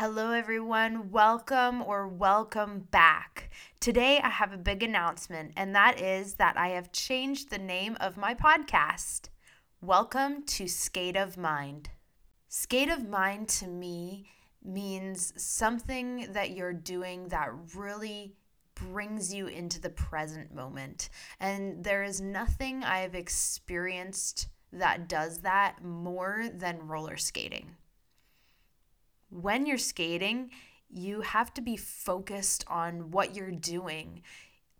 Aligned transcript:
Hello, 0.00 0.30
everyone. 0.30 1.10
Welcome 1.10 1.82
or 1.82 2.08
welcome 2.08 2.88
back. 2.90 3.50
Today, 3.80 4.18
I 4.18 4.30
have 4.30 4.50
a 4.50 4.56
big 4.56 4.82
announcement, 4.82 5.52
and 5.58 5.74
that 5.74 6.00
is 6.00 6.36
that 6.36 6.56
I 6.56 6.68
have 6.68 6.90
changed 6.90 7.50
the 7.50 7.58
name 7.58 7.98
of 8.00 8.16
my 8.16 8.32
podcast. 8.32 9.28
Welcome 9.82 10.44
to 10.46 10.68
Skate 10.68 11.18
of 11.18 11.36
Mind. 11.36 11.90
Skate 12.48 12.88
of 12.88 13.10
Mind 13.10 13.50
to 13.50 13.66
me 13.66 14.24
means 14.64 15.34
something 15.36 16.32
that 16.32 16.52
you're 16.52 16.72
doing 16.72 17.28
that 17.28 17.50
really 17.74 18.32
brings 18.74 19.34
you 19.34 19.48
into 19.48 19.82
the 19.82 19.90
present 19.90 20.54
moment. 20.54 21.10
And 21.40 21.84
there 21.84 22.04
is 22.04 22.22
nothing 22.22 22.84
I 22.84 23.00
have 23.00 23.14
experienced 23.14 24.48
that 24.72 25.10
does 25.10 25.40
that 25.40 25.84
more 25.84 26.46
than 26.54 26.88
roller 26.88 27.18
skating 27.18 27.76
when 29.30 29.66
you're 29.66 29.78
skating, 29.78 30.50
you 30.88 31.20
have 31.20 31.54
to 31.54 31.60
be 31.60 31.76
focused 31.76 32.64
on 32.66 33.10
what 33.10 33.34
you're 33.34 33.50
doing, 33.50 34.22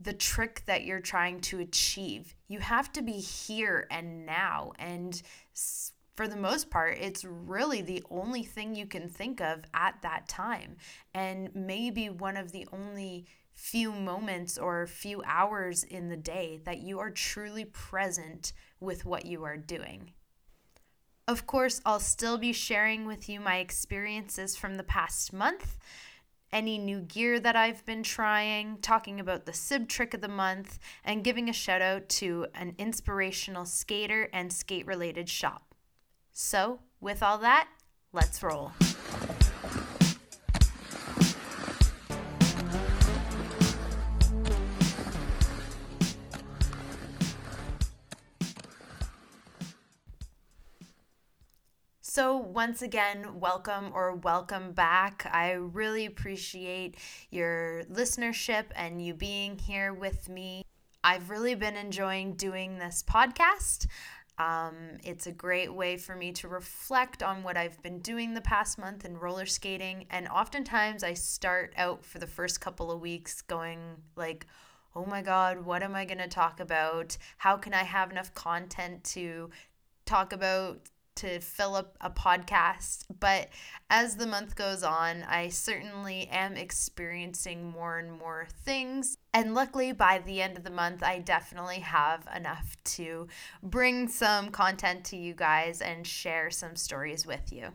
the 0.00 0.12
trick 0.12 0.62
that 0.66 0.84
you're 0.84 1.00
trying 1.00 1.40
to 1.40 1.60
achieve. 1.60 2.34
You 2.48 2.58
have 2.58 2.92
to 2.92 3.02
be 3.02 3.12
here 3.12 3.86
and 3.90 4.26
now. 4.26 4.72
And 4.78 5.20
for 6.16 6.26
the 6.26 6.36
most 6.36 6.70
part, 6.70 6.98
it's 6.98 7.24
really 7.24 7.82
the 7.82 8.02
only 8.10 8.42
thing 8.42 8.74
you 8.74 8.86
can 8.86 9.08
think 9.08 9.40
of 9.40 9.64
at 9.72 10.02
that 10.02 10.28
time. 10.28 10.76
And 11.14 11.54
maybe 11.54 12.08
one 12.10 12.36
of 12.36 12.52
the 12.52 12.66
only 12.72 13.26
few 13.54 13.92
moments 13.92 14.58
or 14.58 14.86
few 14.86 15.22
hours 15.26 15.84
in 15.84 16.08
the 16.08 16.16
day 16.16 16.60
that 16.64 16.78
you 16.78 16.98
are 16.98 17.10
truly 17.10 17.66
present 17.66 18.52
with 18.80 19.04
what 19.04 19.26
you 19.26 19.44
are 19.44 19.56
doing. 19.56 20.12
Of 21.30 21.46
course, 21.46 21.80
I'll 21.86 22.00
still 22.00 22.38
be 22.38 22.52
sharing 22.52 23.06
with 23.06 23.28
you 23.28 23.38
my 23.38 23.58
experiences 23.58 24.56
from 24.56 24.74
the 24.74 24.82
past 24.82 25.32
month, 25.32 25.78
any 26.52 26.76
new 26.76 27.02
gear 27.02 27.38
that 27.38 27.54
I've 27.54 27.86
been 27.86 28.02
trying, 28.02 28.78
talking 28.78 29.20
about 29.20 29.46
the 29.46 29.52
SIB 29.52 29.88
trick 29.88 30.12
of 30.12 30.22
the 30.22 30.26
month, 30.26 30.80
and 31.04 31.22
giving 31.22 31.48
a 31.48 31.52
shout 31.52 31.82
out 31.82 32.08
to 32.08 32.48
an 32.56 32.74
inspirational 32.78 33.64
skater 33.64 34.28
and 34.32 34.52
skate 34.52 34.88
related 34.88 35.28
shop. 35.28 35.72
So, 36.32 36.80
with 37.00 37.22
all 37.22 37.38
that, 37.38 37.68
let's 38.12 38.42
roll. 38.42 38.72
So, 52.20 52.36
once 52.36 52.82
again, 52.82 53.40
welcome 53.40 53.92
or 53.94 54.14
welcome 54.14 54.72
back. 54.72 55.26
I 55.32 55.52
really 55.52 56.04
appreciate 56.04 56.96
your 57.30 57.84
listenership 57.90 58.66
and 58.76 59.02
you 59.02 59.14
being 59.14 59.58
here 59.58 59.94
with 59.94 60.28
me. 60.28 60.62
I've 61.02 61.30
really 61.30 61.54
been 61.54 61.76
enjoying 61.76 62.34
doing 62.34 62.76
this 62.76 63.02
podcast. 63.02 63.86
Um, 64.36 64.98
it's 65.02 65.28
a 65.28 65.32
great 65.32 65.72
way 65.72 65.96
for 65.96 66.14
me 66.14 66.30
to 66.32 66.48
reflect 66.48 67.22
on 67.22 67.42
what 67.42 67.56
I've 67.56 67.82
been 67.82 68.00
doing 68.00 68.34
the 68.34 68.42
past 68.42 68.78
month 68.78 69.06
in 69.06 69.16
roller 69.16 69.46
skating. 69.46 70.04
And 70.10 70.28
oftentimes 70.28 71.02
I 71.02 71.14
start 71.14 71.72
out 71.78 72.04
for 72.04 72.18
the 72.18 72.26
first 72.26 72.60
couple 72.60 72.90
of 72.90 73.00
weeks 73.00 73.40
going 73.40 73.80
like, 74.14 74.46
oh 74.94 75.06
my 75.06 75.22
God, 75.22 75.64
what 75.64 75.82
am 75.82 75.94
I 75.94 76.04
going 76.04 76.18
to 76.18 76.28
talk 76.28 76.60
about? 76.60 77.16
How 77.38 77.56
can 77.56 77.72
I 77.72 77.84
have 77.84 78.10
enough 78.10 78.34
content 78.34 79.04
to 79.04 79.48
talk 80.04 80.34
about 80.34 80.90
to 81.16 81.40
fill 81.40 81.74
up 81.74 81.96
a 82.00 82.10
podcast. 82.10 83.04
But 83.18 83.48
as 83.88 84.16
the 84.16 84.26
month 84.26 84.56
goes 84.56 84.82
on, 84.82 85.22
I 85.24 85.48
certainly 85.48 86.28
am 86.28 86.56
experiencing 86.56 87.70
more 87.70 87.98
and 87.98 88.12
more 88.12 88.46
things. 88.64 89.16
And 89.34 89.54
luckily, 89.54 89.92
by 89.92 90.22
the 90.24 90.42
end 90.42 90.56
of 90.56 90.64
the 90.64 90.70
month, 90.70 91.02
I 91.02 91.18
definitely 91.18 91.80
have 91.80 92.26
enough 92.34 92.76
to 92.96 93.28
bring 93.62 94.08
some 94.08 94.50
content 94.50 95.04
to 95.06 95.16
you 95.16 95.34
guys 95.34 95.80
and 95.80 96.06
share 96.06 96.50
some 96.50 96.76
stories 96.76 97.26
with 97.26 97.52
you. 97.52 97.70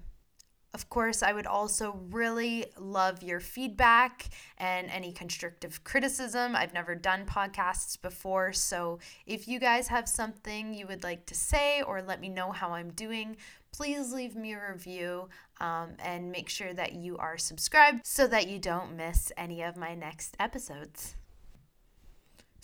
Of 0.76 0.90
course, 0.90 1.24
I 1.24 1.32
would 1.32 1.48
also 1.48 1.98
really 2.12 2.66
love 2.78 3.24
your 3.24 3.40
feedback 3.40 4.28
and 4.58 4.92
any 4.92 5.14
constructive 5.14 5.86
criticism. 5.86 6.54
I've 6.54 6.74
never 6.74 6.96
done 6.96 7.26
podcasts 7.26 8.00
before, 8.02 8.52
so 8.52 9.00
if 9.26 9.48
you 9.48 9.58
guys 9.58 9.88
have 9.88 10.10
something 10.10 10.74
you 10.74 10.86
would 10.88 11.02
like 11.02 11.26
to 11.28 11.34
say 11.34 11.82
or 11.82 12.02
let 12.02 12.20
me 12.20 12.28
know 12.28 12.52
how 12.52 12.72
I'm 12.72 12.90
doing, 12.90 13.38
please 13.72 14.12
leave 14.12 14.36
me 14.36 14.52
a 14.52 14.60
review 14.74 15.30
um, 15.62 15.92
and 16.04 16.30
make 16.30 16.50
sure 16.50 16.74
that 16.74 16.92
you 16.92 17.16
are 17.20 17.38
subscribed 17.38 18.06
so 18.06 18.28
that 18.28 18.50
you 18.50 18.60
don't 18.60 18.98
miss 18.98 19.32
any 19.38 19.62
of 19.62 19.78
my 19.78 19.96
next 19.96 20.36
episodes. 20.42 21.16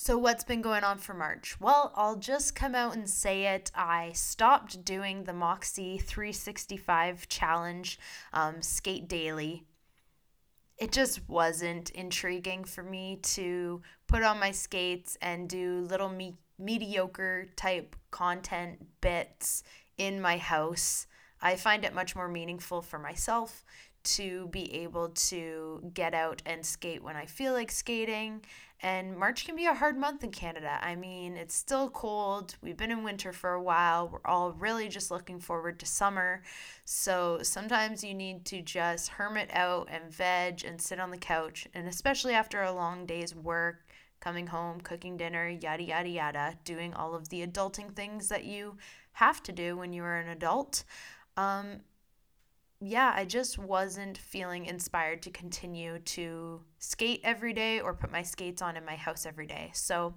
So, 0.03 0.17
what's 0.17 0.43
been 0.43 0.63
going 0.63 0.83
on 0.83 0.97
for 0.97 1.13
March? 1.13 1.61
Well, 1.61 1.93
I'll 1.95 2.15
just 2.15 2.55
come 2.55 2.73
out 2.73 2.95
and 2.95 3.07
say 3.07 3.45
it. 3.45 3.69
I 3.75 4.13
stopped 4.15 4.83
doing 4.83 5.25
the 5.25 5.31
Moxie 5.31 5.99
365 5.99 7.29
challenge, 7.29 7.99
um, 8.33 8.63
skate 8.63 9.07
daily. 9.07 9.63
It 10.79 10.91
just 10.91 11.29
wasn't 11.29 11.91
intriguing 11.91 12.63
for 12.63 12.81
me 12.81 13.19
to 13.21 13.83
put 14.07 14.23
on 14.23 14.39
my 14.39 14.49
skates 14.49 15.19
and 15.21 15.47
do 15.47 15.81
little 15.81 16.09
me- 16.09 16.39
mediocre 16.57 17.49
type 17.55 17.95
content 18.09 18.83
bits 19.01 19.61
in 19.99 20.19
my 20.19 20.37
house. 20.37 21.05
I 21.43 21.55
find 21.57 21.85
it 21.85 21.93
much 21.93 22.15
more 22.15 22.27
meaningful 22.27 22.81
for 22.81 22.97
myself 22.97 23.63
to 24.03 24.47
be 24.47 24.73
able 24.73 25.09
to 25.09 25.91
get 25.93 26.13
out 26.13 26.41
and 26.45 26.65
skate 26.65 27.03
when 27.03 27.15
I 27.15 27.25
feel 27.25 27.53
like 27.53 27.71
skating. 27.71 28.41
And 28.83 29.15
March 29.15 29.45
can 29.45 29.55
be 29.55 29.67
a 29.67 29.75
hard 29.75 29.95
month 29.95 30.23
in 30.23 30.31
Canada. 30.31 30.79
I 30.81 30.95
mean, 30.95 31.37
it's 31.37 31.53
still 31.53 31.89
cold. 31.91 32.55
We've 32.63 32.77
been 32.77 32.89
in 32.89 33.03
winter 33.03 33.31
for 33.31 33.53
a 33.53 33.61
while. 33.61 34.09
We're 34.09 34.19
all 34.25 34.53
really 34.53 34.89
just 34.89 35.11
looking 35.11 35.39
forward 35.39 35.79
to 35.79 35.85
summer. 35.85 36.41
So 36.85 37.39
sometimes 37.43 38.03
you 38.03 38.15
need 38.15 38.43
to 38.45 38.61
just 38.61 39.09
hermit 39.09 39.49
out 39.53 39.87
and 39.91 40.11
veg 40.11 40.65
and 40.65 40.81
sit 40.81 40.99
on 40.99 41.11
the 41.11 41.17
couch. 41.17 41.67
And 41.75 41.87
especially 41.87 42.33
after 42.33 42.63
a 42.63 42.71
long 42.71 43.05
day's 43.05 43.35
work, 43.35 43.85
coming 44.19 44.47
home, 44.47 44.81
cooking 44.81 45.17
dinner, 45.17 45.49
yada, 45.49 45.83
yada, 45.83 46.09
yada, 46.09 46.57
doing 46.63 46.93
all 46.93 47.13
of 47.13 47.29
the 47.29 47.45
adulting 47.45 47.93
things 47.95 48.29
that 48.29 48.45
you 48.45 48.77
have 49.13 49.43
to 49.43 49.51
do 49.51 49.75
when 49.75 49.93
you 49.93 50.03
are 50.03 50.17
an 50.17 50.29
adult. 50.29 50.83
Um, 51.37 51.81
yeah, 52.81 53.13
I 53.15 53.25
just 53.25 53.59
wasn't 53.59 54.17
feeling 54.17 54.65
inspired 54.65 55.21
to 55.23 55.29
continue 55.29 55.99
to 55.99 56.61
skate 56.79 57.21
every 57.23 57.53
day 57.53 57.79
or 57.79 57.93
put 57.93 58.11
my 58.11 58.23
skates 58.23 58.61
on 58.61 58.75
in 58.75 58.83
my 58.83 58.95
house 58.95 59.27
every 59.27 59.45
day. 59.45 59.69
So 59.73 60.15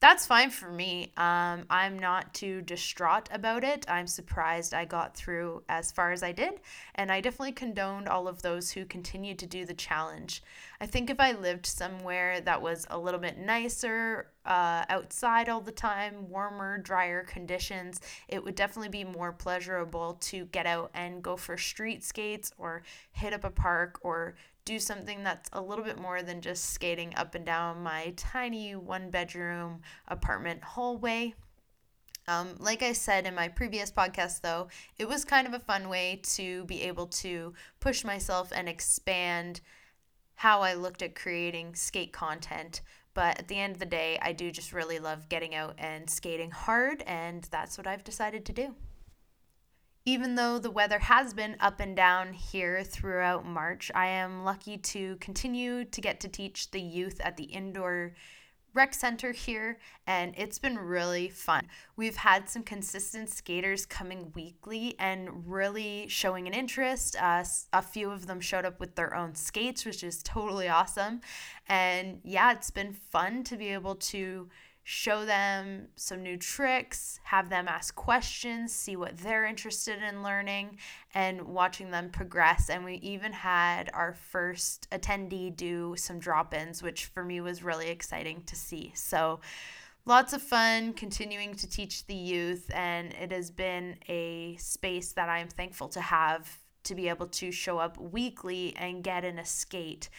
that's 0.00 0.26
fine 0.26 0.50
for 0.50 0.68
me. 0.68 1.12
Um, 1.16 1.64
I'm 1.70 1.96
not 1.96 2.34
too 2.34 2.62
distraught 2.62 3.28
about 3.30 3.62
it. 3.62 3.84
I'm 3.88 4.08
surprised 4.08 4.74
I 4.74 4.84
got 4.84 5.14
through 5.14 5.62
as 5.68 5.92
far 5.92 6.10
as 6.10 6.24
I 6.24 6.32
did, 6.32 6.54
and 6.96 7.12
I 7.12 7.20
definitely 7.20 7.52
condoned 7.52 8.08
all 8.08 8.26
of 8.26 8.42
those 8.42 8.72
who 8.72 8.84
continued 8.84 9.38
to 9.38 9.46
do 9.46 9.64
the 9.64 9.74
challenge. 9.74 10.42
I 10.80 10.86
think 10.86 11.08
if 11.08 11.20
I 11.20 11.32
lived 11.32 11.66
somewhere 11.66 12.40
that 12.40 12.60
was 12.60 12.84
a 12.90 12.98
little 12.98 13.20
bit 13.20 13.38
nicer, 13.38 14.31
uh, 14.44 14.84
outside 14.88 15.48
all 15.48 15.60
the 15.60 15.72
time, 15.72 16.28
warmer, 16.28 16.78
drier 16.78 17.24
conditions, 17.24 18.00
it 18.28 18.42
would 18.42 18.54
definitely 18.54 18.88
be 18.88 19.04
more 19.04 19.32
pleasurable 19.32 20.14
to 20.20 20.46
get 20.46 20.66
out 20.66 20.90
and 20.94 21.22
go 21.22 21.36
for 21.36 21.56
street 21.56 22.02
skates 22.02 22.52
or 22.58 22.82
hit 23.12 23.32
up 23.32 23.44
a 23.44 23.50
park 23.50 23.98
or 24.02 24.34
do 24.64 24.78
something 24.78 25.24
that's 25.24 25.50
a 25.52 25.60
little 25.60 25.84
bit 25.84 25.98
more 25.98 26.22
than 26.22 26.40
just 26.40 26.70
skating 26.70 27.12
up 27.16 27.34
and 27.34 27.44
down 27.44 27.82
my 27.82 28.12
tiny 28.16 28.74
one 28.74 29.10
bedroom 29.10 29.80
apartment 30.08 30.62
hallway. 30.62 31.34
Um, 32.28 32.54
like 32.58 32.82
I 32.82 32.92
said 32.92 33.26
in 33.26 33.34
my 33.34 33.48
previous 33.48 33.90
podcast, 33.90 34.42
though, 34.42 34.68
it 34.96 35.08
was 35.08 35.24
kind 35.24 35.46
of 35.46 35.54
a 35.54 35.58
fun 35.58 35.88
way 35.88 36.20
to 36.34 36.64
be 36.66 36.82
able 36.82 37.08
to 37.08 37.52
push 37.80 38.04
myself 38.04 38.52
and 38.54 38.68
expand 38.68 39.60
how 40.36 40.60
I 40.60 40.74
looked 40.74 41.02
at 41.02 41.16
creating 41.16 41.74
skate 41.74 42.12
content. 42.12 42.80
But 43.14 43.38
at 43.38 43.48
the 43.48 43.58
end 43.58 43.74
of 43.74 43.78
the 43.78 43.86
day, 43.86 44.18
I 44.22 44.32
do 44.32 44.50
just 44.50 44.72
really 44.72 44.98
love 44.98 45.28
getting 45.28 45.54
out 45.54 45.74
and 45.78 46.08
skating 46.08 46.50
hard, 46.50 47.02
and 47.02 47.44
that's 47.50 47.76
what 47.76 47.86
I've 47.86 48.04
decided 48.04 48.46
to 48.46 48.52
do. 48.52 48.74
Even 50.04 50.34
though 50.34 50.58
the 50.58 50.70
weather 50.70 50.98
has 50.98 51.32
been 51.32 51.56
up 51.60 51.78
and 51.78 51.94
down 51.94 52.32
here 52.32 52.82
throughout 52.82 53.46
March, 53.46 53.90
I 53.94 54.06
am 54.06 54.44
lucky 54.44 54.76
to 54.78 55.16
continue 55.16 55.84
to 55.84 56.00
get 56.00 56.20
to 56.20 56.28
teach 56.28 56.70
the 56.70 56.80
youth 56.80 57.20
at 57.22 57.36
the 57.36 57.44
indoor 57.44 58.14
rec 58.74 58.94
center 58.94 59.32
here, 59.32 59.78
and 60.06 60.34
it's 60.36 60.58
been 60.58 60.78
really 60.78 61.28
fun. 61.28 61.68
We've 61.96 62.16
had 62.16 62.48
some 62.48 62.62
consistent 62.62 63.30
skaters 63.30 63.86
coming 63.86 64.32
weekly 64.34 64.94
and 64.98 65.46
really 65.46 66.06
showing 66.08 66.46
an 66.46 66.54
interest. 66.54 67.16
Uh, 67.20 67.44
a 67.72 67.82
few 67.82 68.10
of 68.10 68.26
them 68.26 68.40
showed 68.40 68.64
up 68.64 68.80
with 68.80 68.94
their 68.94 69.14
own 69.14 69.34
skates, 69.34 69.84
which 69.84 70.02
is 70.02 70.22
totally 70.22 70.68
awesome. 70.68 71.20
And 71.68 72.20
yeah, 72.24 72.52
it's 72.52 72.70
been 72.70 72.92
fun 72.92 73.44
to 73.44 73.56
be 73.56 73.68
able 73.68 73.96
to 73.96 74.48
show 74.84 75.24
them 75.24 75.88
some 75.94 76.22
new 76.22 76.36
tricks, 76.36 77.20
have 77.24 77.48
them 77.48 77.68
ask 77.68 77.94
questions, 77.94 78.72
see 78.72 78.96
what 78.96 79.16
they're 79.18 79.44
interested 79.44 80.02
in 80.02 80.22
learning, 80.22 80.78
and 81.14 81.42
watching 81.42 81.90
them 81.90 82.10
progress. 82.10 82.68
And 82.68 82.84
we 82.84 82.94
even 82.96 83.32
had 83.32 83.90
our 83.94 84.14
first 84.14 84.88
attendee 84.90 85.54
do 85.54 85.94
some 85.96 86.18
drop 86.18 86.52
ins, 86.52 86.82
which 86.82 87.06
for 87.06 87.24
me 87.24 87.40
was 87.40 87.62
really 87.62 87.88
exciting 87.88 88.42
to 88.46 88.56
see. 88.56 88.92
So, 88.94 89.40
lots 90.04 90.32
of 90.32 90.42
fun 90.42 90.94
continuing 90.94 91.54
to 91.54 91.68
teach 91.68 92.04
the 92.06 92.14
youth, 92.14 92.68
and 92.74 93.12
it 93.14 93.30
has 93.30 93.50
been 93.52 93.96
a 94.08 94.56
space 94.56 95.12
that 95.12 95.28
I'm 95.28 95.48
thankful 95.48 95.88
to 95.90 96.00
have 96.00 96.58
to 96.84 96.96
be 96.96 97.08
able 97.08 97.28
to 97.28 97.52
show 97.52 97.78
up 97.78 97.96
weekly 97.98 98.74
and 98.76 99.04
get 99.04 99.24
in 99.24 99.38
a 99.38 99.44
skate 99.44 100.10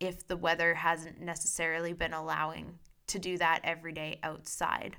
if 0.00 0.26
the 0.26 0.36
weather 0.36 0.74
hasn't 0.74 1.20
necessarily 1.20 1.92
been 1.92 2.12
allowing 2.12 2.78
to 3.08 3.18
do 3.18 3.38
that 3.38 3.60
every 3.64 3.92
day 3.92 4.18
outside. 4.22 4.96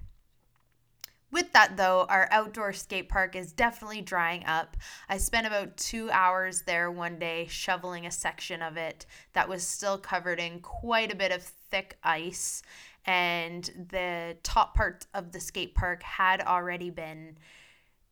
With 1.32 1.54
that, 1.54 1.78
though, 1.78 2.08
our 2.10 2.28
outdoor 2.32 2.74
skate 2.74 3.08
park 3.08 3.36
is 3.36 3.52
definitely 3.52 4.02
drying 4.02 4.46
up. 4.46 4.76
I 5.08 5.18
spent 5.18 5.46
about 5.46 5.78
two 5.78 6.10
hours 6.12 6.64
there 6.64 6.90
one 6.90 7.20
day 7.20 7.46
shoveling 7.48 8.08
a 8.08 8.12
section 8.12 8.64
of 8.64 8.78
it 8.78 9.06
that 9.34 9.48
was 9.48 9.66
still 9.66 10.00
covered 10.00 10.40
in 10.40 10.60
quite 10.60 11.12
a 11.12 11.16
bit 11.16 11.32
of 11.32 11.44
thick 11.44 11.98
ice, 12.04 12.64
and 13.06 13.88
the 13.92 14.38
top 14.42 14.74
part 14.76 15.06
of 15.14 15.32
the 15.32 15.40
skate 15.40 15.76
park 15.76 16.02
had 16.02 16.42
already 16.42 16.90
been 16.90 17.38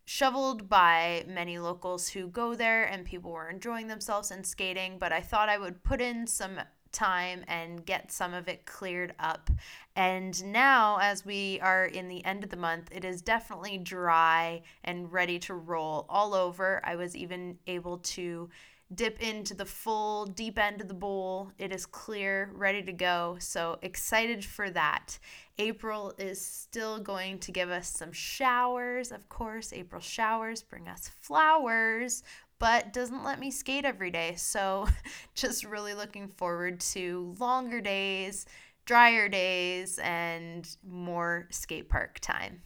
shoveled 0.05 0.69
by 0.69 1.25
many 1.27 1.57
locals 1.57 2.09
who 2.09 2.27
go 2.27 2.53
there, 2.53 2.83
and 2.83 3.03
people 3.03 3.31
were 3.31 3.49
enjoying 3.49 3.87
themselves 3.87 4.29
and 4.29 4.45
skating. 4.45 4.99
But 4.99 5.11
I 5.11 5.21
thought 5.21 5.49
I 5.49 5.57
would 5.57 5.83
put 5.83 6.01
in 6.01 6.27
some 6.27 6.59
time 6.97 7.43
and 7.47 7.85
get 7.85 8.11
some 8.11 8.33
of 8.33 8.47
it 8.47 8.65
cleared 8.65 9.13
up. 9.19 9.49
And 9.95 10.43
now, 10.51 10.97
as 11.01 11.23
we 11.25 11.59
are 11.61 11.85
in 11.85 12.07
the 12.07 12.25
end 12.25 12.43
of 12.43 12.49
the 12.49 12.57
month, 12.57 12.89
it 12.91 13.05
is 13.05 13.21
definitely 13.21 13.77
dry 13.77 14.63
and 14.83 15.11
ready 15.11 15.39
to 15.39 15.53
roll 15.53 16.05
all 16.09 16.33
over. 16.33 16.81
I 16.83 16.95
was 16.95 17.15
even 17.15 17.57
able 17.67 17.99
to 17.99 18.49
dip 18.95 19.21
into 19.21 19.53
the 19.53 19.65
full 19.65 20.25
deep 20.25 20.57
end 20.57 20.81
of 20.81 20.87
the 20.87 20.93
bowl. 20.93 21.51
It 21.57 21.73
is 21.73 21.85
clear, 21.85 22.51
ready 22.53 22.81
to 22.83 22.93
go. 22.93 23.35
So 23.39 23.77
excited 23.81 24.45
for 24.45 24.69
that. 24.69 25.19
April 25.59 26.13
is 26.17 26.39
still 26.39 26.99
going 26.99 27.39
to 27.39 27.51
give 27.51 27.69
us 27.69 27.89
some 27.89 28.11
showers. 28.11 29.11
Of 29.11 29.27
course, 29.27 29.73
April 29.73 30.01
showers 30.01 30.63
bring 30.63 30.87
us 30.87 31.09
flowers, 31.19 32.23
but 32.59 32.93
doesn't 32.93 33.23
let 33.23 33.39
me 33.39 33.51
skate 33.51 33.85
every 33.85 34.11
day. 34.11 34.35
So 34.35 34.87
just 35.35 35.63
really 35.63 35.93
looking 35.93 36.27
forward 36.27 36.79
to 36.81 37.35
longer 37.39 37.81
days, 37.81 38.45
drier 38.85 39.29
days, 39.29 39.99
and 39.99 40.67
more 40.83 41.47
skate 41.51 41.89
park 41.89 42.19
time. 42.19 42.61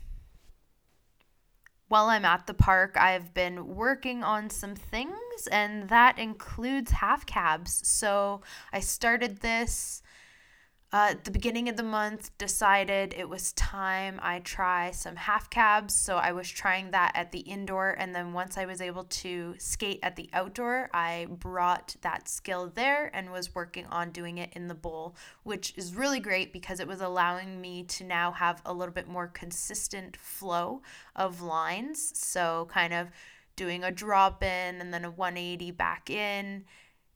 While 1.88 2.06
I'm 2.06 2.24
at 2.24 2.48
the 2.48 2.54
park, 2.54 2.96
I've 2.96 3.34
been 3.34 3.76
working 3.76 4.24
on 4.24 4.50
some 4.50 4.76
things, 4.76 5.48
and 5.52 5.90
that 5.90 6.18
includes 6.18 6.92
half 6.92 7.26
cabs. 7.26 7.86
So 7.86 8.42
I 8.72 8.80
started 8.80 9.42
this 9.42 10.02
uh, 10.94 11.08
at 11.12 11.24
the 11.24 11.32
beginning 11.32 11.70
of 11.70 11.78
the 11.78 11.84
month 11.84 12.38
decided 12.38 13.14
it 13.18 13.30
was 13.30 13.54
time 13.54 14.20
I 14.22 14.40
try 14.40 14.92
some 14.92 15.16
half 15.16 15.50
cabs. 15.50 15.94
So 15.94 16.18
I 16.18 16.34
was 16.34 16.50
trying 16.50 16.92
that 16.92 17.14
at 17.16 17.32
the 17.32 17.40
indoor. 17.40 17.92
And 17.92 18.14
then 18.14 18.34
once 18.34 18.58
I 18.58 18.66
was 18.66 18.82
able 18.82 19.06
to 19.06 19.56
skate 19.58 20.00
at 20.04 20.18
the 20.18 20.30
outdoor, 20.34 20.90
I 20.94 21.28
brought 21.30 21.96
that 22.02 22.28
skill 22.28 22.70
there 22.76 23.10
and 23.16 23.32
was 23.32 23.56
working 23.56 23.86
on 23.86 24.12
doing 24.12 24.38
it 24.38 24.52
in 24.52 24.68
the 24.68 24.76
bowl, 24.76 25.16
which 25.44 25.74
is 25.78 25.96
really 25.96 26.20
great 26.20 26.52
because 26.52 26.82
it 26.82 26.88
was 26.90 27.00
allowing 27.00 27.62
me 27.62 27.84
to 27.84 28.04
now 28.04 28.34
have 28.34 28.62
a 28.66 28.74
little 28.74 28.94
bit 28.94 29.08
more 29.08 29.28
consistent 29.28 30.18
flow 30.18 30.82
of 31.16 31.42
lines. 31.42 32.12
So 32.16 32.68
kind 32.70 32.94
of 32.94 33.08
doing 33.56 33.86
a 33.86 33.92
drop 33.92 34.44
in 34.44 34.82
and 34.82 34.94
then 34.94 35.06
a 35.06 35.12
180 35.12 35.72
back 35.72 36.10
in 36.10 36.66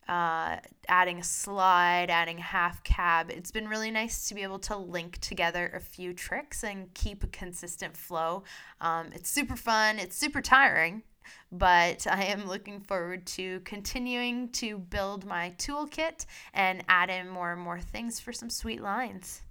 uh, 0.08 0.58
adding 0.88 1.20
a 1.20 1.24
slide, 1.24 2.10
adding 2.10 2.38
half 2.38 2.84
cab. 2.84 3.32
It's 3.32 3.52
been 3.52 3.68
really 3.68 3.92
nice 3.92 4.28
to 4.28 4.36
be 4.36 4.44
able 4.44 4.60
to 4.60 4.78
link 4.78 5.20
together 5.20 5.72
a 5.76 5.80
few 5.80 6.14
tricks 6.14 6.64
and 6.64 6.94
keep 6.94 7.24
a 7.24 7.28
consistent 7.28 7.98
flow. 7.98 8.44
Um, 8.82 9.08
it's 9.14 9.30
super 9.30 9.56
fun, 9.56 9.98
it's 9.98 10.16
super 10.16 10.42
tiring, 10.42 11.04
but 11.52 12.06
I 12.08 12.26
am 12.26 12.48
looking 12.48 12.82
forward 12.82 13.26
to 13.28 13.62
continuing 13.62 14.50
to 14.54 14.78
build 14.78 15.26
my 15.26 15.54
toolkit 15.58 16.26
and 16.54 16.84
add 16.88 17.10
in 17.10 17.28
more 17.28 17.52
and 17.52 17.62
more 17.62 17.80
things 17.80 18.20
for 18.20 18.32
some 18.32 18.50
sweet 18.50 18.82
lines. 18.82 19.42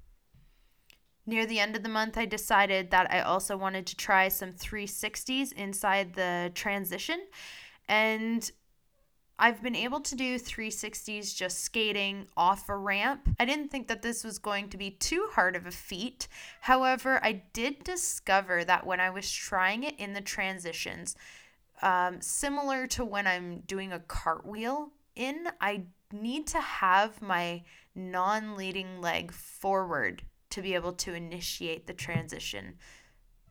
Near 1.26 1.46
the 1.46 1.58
end 1.58 1.74
of 1.74 1.82
the 1.82 1.88
month, 1.88 2.18
I 2.18 2.26
decided 2.26 2.90
that 2.90 3.10
I 3.10 3.22
also 3.22 3.56
wanted 3.56 3.86
to 3.86 3.96
try 3.96 4.28
some 4.28 4.52
360s 4.52 5.52
inside 5.54 6.14
the 6.14 6.52
transition. 6.54 7.18
And 7.88 8.50
I've 9.38 9.62
been 9.62 9.74
able 9.74 10.00
to 10.00 10.14
do 10.14 10.38
360s 10.38 11.34
just 11.34 11.64
skating 11.64 12.28
off 12.36 12.68
a 12.68 12.76
ramp. 12.76 13.28
I 13.40 13.44
didn't 13.44 13.68
think 13.68 13.88
that 13.88 14.02
this 14.02 14.22
was 14.22 14.38
going 14.38 14.68
to 14.68 14.76
be 14.76 14.90
too 14.90 15.28
hard 15.32 15.56
of 15.56 15.66
a 15.66 15.72
feat. 15.72 16.28
However, 16.60 17.18
I 17.22 17.42
did 17.52 17.82
discover 17.82 18.64
that 18.64 18.86
when 18.86 19.00
I 19.00 19.10
was 19.10 19.30
trying 19.30 19.82
it 19.82 19.98
in 19.98 20.12
the 20.12 20.20
transitions, 20.20 21.16
um, 21.82 22.20
similar 22.20 22.86
to 22.88 23.04
when 23.04 23.26
I'm 23.26 23.60
doing 23.66 23.92
a 23.92 23.98
cartwheel 23.98 24.90
in, 25.16 25.48
I 25.60 25.84
need 26.12 26.46
to 26.48 26.60
have 26.60 27.20
my 27.20 27.62
non 27.94 28.56
leading 28.56 29.00
leg 29.00 29.32
forward 29.32 30.22
to 30.50 30.62
be 30.62 30.74
able 30.74 30.92
to 30.92 31.12
initiate 31.12 31.86
the 31.86 31.92
transition. 31.92 32.74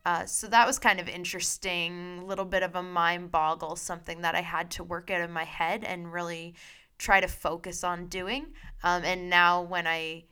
Uh, 0.06 0.26
so 0.26 0.46
that 0.48 0.66
was 0.66 0.78
kind 0.78 1.00
of 1.00 1.08
interesting, 1.08 2.26
little 2.26 2.44
bit 2.44 2.62
of 2.62 2.74
a 2.74 2.82
mind 2.82 3.30
boggle, 3.30 3.74
something 3.74 4.20
that 4.20 4.34
I 4.34 4.42
had 4.42 4.70
to 4.72 4.84
work 4.84 5.10
out 5.10 5.22
in 5.22 5.32
my 5.32 5.44
head 5.44 5.82
and 5.82 6.12
really 6.12 6.54
try 6.98 7.20
to 7.20 7.28
focus 7.28 7.82
on 7.82 8.06
doing. 8.06 8.46
Um, 8.82 9.02
and 9.04 9.30
now 9.30 9.62
when 9.62 9.86
I 9.86 10.24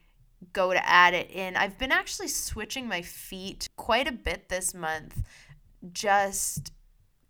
go 0.53 0.73
to 0.73 0.89
add 0.89 1.15
it 1.15 1.31
in, 1.31 1.57
I've 1.57 1.79
been 1.79 1.93
actually 1.93 2.29
switching 2.29 2.87
my 2.87 3.01
feet 3.03 3.67
quite 3.77 4.07
a 4.07 4.13
bit 4.13 4.49
this 4.49 4.75
month, 4.75 5.23
just 5.93 6.73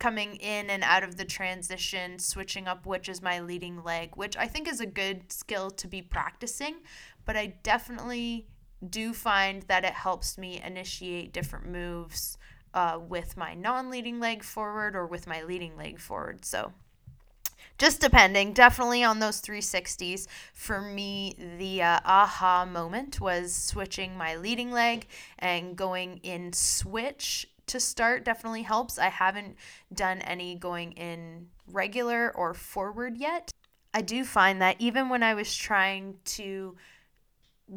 coming 0.00 0.34
in 0.36 0.68
and 0.68 0.82
out 0.82 1.04
of 1.04 1.16
the 1.16 1.24
transition, 1.24 2.18
switching 2.18 2.66
up 2.66 2.86
which 2.86 3.08
is 3.08 3.22
my 3.22 3.38
leading 3.38 3.84
leg, 3.84 4.16
which 4.16 4.36
I 4.36 4.48
think 4.48 4.66
is 4.66 4.80
a 4.80 4.86
good 4.86 5.30
skill 5.30 5.70
to 5.70 5.86
be 5.86 6.02
practicing. 6.02 6.76
But 7.24 7.36
I 7.36 7.54
definitely 7.62 8.48
do 8.88 9.12
find 9.12 9.62
that 9.62 9.84
it 9.84 9.92
helps 9.92 10.36
me 10.36 10.60
initiate 10.64 11.32
different 11.32 11.66
moves 11.66 12.38
uh, 12.74 12.98
with 13.06 13.36
my 13.36 13.54
non 13.54 13.90
leading 13.90 14.20
leg 14.20 14.42
forward 14.42 14.96
or 14.96 15.06
with 15.06 15.26
my 15.26 15.42
leading 15.42 15.76
leg 15.76 15.98
forward. 15.98 16.44
So, 16.44 16.72
just 17.78 18.00
depending, 18.00 18.52
definitely 18.52 19.02
on 19.04 19.18
those 19.18 19.40
360s. 19.40 20.26
For 20.52 20.80
me, 20.80 21.34
the 21.58 21.82
uh, 21.82 22.00
aha 22.04 22.64
moment 22.64 23.20
was 23.20 23.54
switching 23.54 24.16
my 24.16 24.36
leading 24.36 24.70
leg 24.70 25.06
and 25.38 25.76
going 25.76 26.20
in 26.22 26.52
switch 26.52 27.48
to 27.66 27.80
start 27.80 28.24
definitely 28.24 28.62
helps. 28.62 28.98
I 28.98 29.08
haven't 29.08 29.56
done 29.92 30.20
any 30.22 30.54
going 30.54 30.92
in 30.92 31.48
regular 31.70 32.30
or 32.34 32.54
forward 32.54 33.16
yet. 33.16 33.50
I 33.94 34.00
do 34.00 34.24
find 34.24 34.60
that 34.62 34.76
even 34.78 35.08
when 35.08 35.22
I 35.22 35.34
was 35.34 35.54
trying 35.54 36.16
to 36.24 36.76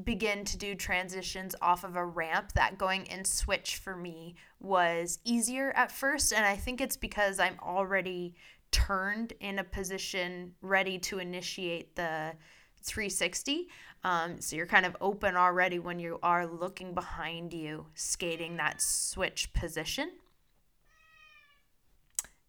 begin 0.04 0.44
to 0.46 0.58
do 0.58 0.76
transitions 0.76 1.56
off 1.62 1.84
of 1.84 1.96
a 1.96 2.06
ramp 2.06 2.52
that 2.54 2.78
going 2.78 3.06
in 3.06 3.24
switch 3.24 3.78
for 3.78 3.96
me 3.96 4.36
was 4.60 5.20
easier 5.24 5.72
at 5.72 5.92
first. 5.92 6.34
And 6.34 6.46
i 6.46 6.56
think 6.56 6.82
it's 6.82 6.98
because 6.98 7.40
i'm 7.40 7.58
already 7.62 8.36
turned 8.72 9.34
in 9.40 9.60
a 9.60 9.64
position 9.64 10.54
ready 10.62 10.98
to 11.00 11.20
initiate 11.20 11.96
the 11.96 12.34
360 12.82 13.68
um, 14.04 14.40
so 14.40 14.56
you're 14.56 14.68
kind 14.68 14.86
of 14.86 14.96
open 15.02 15.36
already 15.36 15.80
when 15.80 16.00
you 16.00 16.20
are 16.22 16.46
looking 16.46 16.94
behind 16.94 17.54
you 17.54 17.88
skating 17.96 18.58
that 18.58 18.80
switch 18.80 19.52
position. 19.54 20.12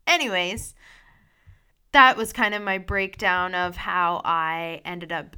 Anyways 0.07 0.75
that 1.97 2.15
was 2.15 2.31
kind 2.31 2.55
of 2.55 2.61
my 2.61 2.77
breakdown 2.77 3.55
of 3.55 3.75
how 3.75 4.21
i 4.23 4.83
ended 4.85 5.11
up 5.11 5.35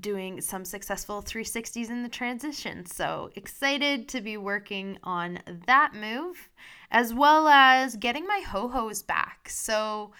doing 0.00 0.40
some 0.40 0.64
successful 0.64 1.22
360s 1.22 1.90
in 1.90 2.02
the 2.02 2.08
transition. 2.08 2.86
So 2.86 3.30
excited 3.34 4.08
to 4.08 4.20
be 4.20 4.36
working 4.36 4.98
on 5.02 5.38
that 5.66 5.94
move, 5.94 6.48
as 6.90 7.14
well 7.14 7.48
as 7.48 7.96
getting 7.96 8.26
my 8.26 8.40
ho 8.40 8.68
hos 8.68 9.02
back. 9.02 9.48
So 9.48 10.12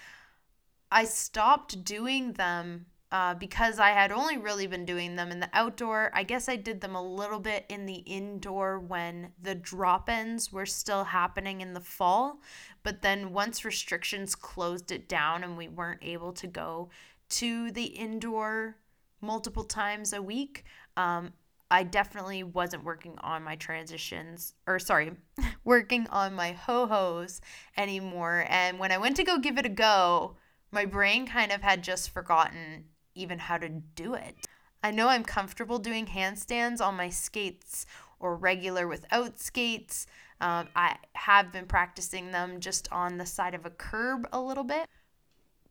I 0.90 1.04
stopped 1.04 1.84
doing 1.84 2.34
them 2.34 2.86
uh, 3.14 3.34
because 3.34 3.78
I 3.78 3.90
had 3.90 4.10
only 4.10 4.38
really 4.38 4.66
been 4.66 4.84
doing 4.84 5.14
them 5.14 5.30
in 5.30 5.38
the 5.38 5.50
outdoor. 5.52 6.10
I 6.14 6.24
guess 6.24 6.48
I 6.48 6.56
did 6.56 6.80
them 6.80 6.96
a 6.96 7.02
little 7.02 7.38
bit 7.38 7.64
in 7.68 7.86
the 7.86 7.98
indoor 7.98 8.80
when 8.80 9.30
the 9.40 9.54
drop 9.54 10.08
ins 10.08 10.52
were 10.52 10.66
still 10.66 11.04
happening 11.04 11.60
in 11.60 11.74
the 11.74 11.80
fall. 11.80 12.40
But 12.82 13.02
then 13.02 13.32
once 13.32 13.64
restrictions 13.64 14.34
closed 14.34 14.90
it 14.90 15.08
down 15.08 15.44
and 15.44 15.56
we 15.56 15.68
weren't 15.68 16.02
able 16.02 16.32
to 16.32 16.48
go 16.48 16.90
to 17.30 17.70
the 17.70 17.84
indoor 17.84 18.78
multiple 19.24 19.64
times 19.64 20.12
a 20.12 20.22
week, 20.22 20.64
um, 20.96 21.32
I 21.70 21.82
definitely 21.82 22.42
wasn't 22.42 22.84
working 22.84 23.18
on 23.20 23.42
my 23.42 23.56
transitions, 23.56 24.54
or 24.66 24.78
sorry, 24.78 25.12
working 25.64 26.06
on 26.08 26.34
my 26.34 26.52
ho 26.52 26.86
hos 26.86 27.40
anymore. 27.76 28.46
And 28.48 28.78
when 28.78 28.92
I 28.92 28.98
went 28.98 29.16
to 29.16 29.24
go 29.24 29.38
give 29.38 29.58
it 29.58 29.66
a 29.66 29.70
go, 29.70 30.36
my 30.70 30.84
brain 30.84 31.26
kind 31.26 31.52
of 31.52 31.62
had 31.62 31.82
just 31.82 32.10
forgotten 32.10 32.84
even 33.14 33.38
how 33.38 33.58
to 33.58 33.68
do 33.68 34.14
it. 34.14 34.34
I 34.82 34.90
know 34.90 35.08
I'm 35.08 35.24
comfortable 35.24 35.78
doing 35.78 36.06
handstands 36.06 36.80
on 36.80 36.96
my 36.96 37.08
skates 37.08 37.86
or 38.20 38.36
regular 38.36 38.86
without 38.86 39.40
skates. 39.40 40.06
Um, 40.40 40.68
I 40.76 40.96
have 41.14 41.52
been 41.52 41.66
practicing 41.66 42.32
them 42.32 42.60
just 42.60 42.90
on 42.92 43.16
the 43.16 43.26
side 43.26 43.54
of 43.54 43.64
a 43.64 43.70
curb 43.70 44.28
a 44.32 44.40
little 44.40 44.64
bit, 44.64 44.88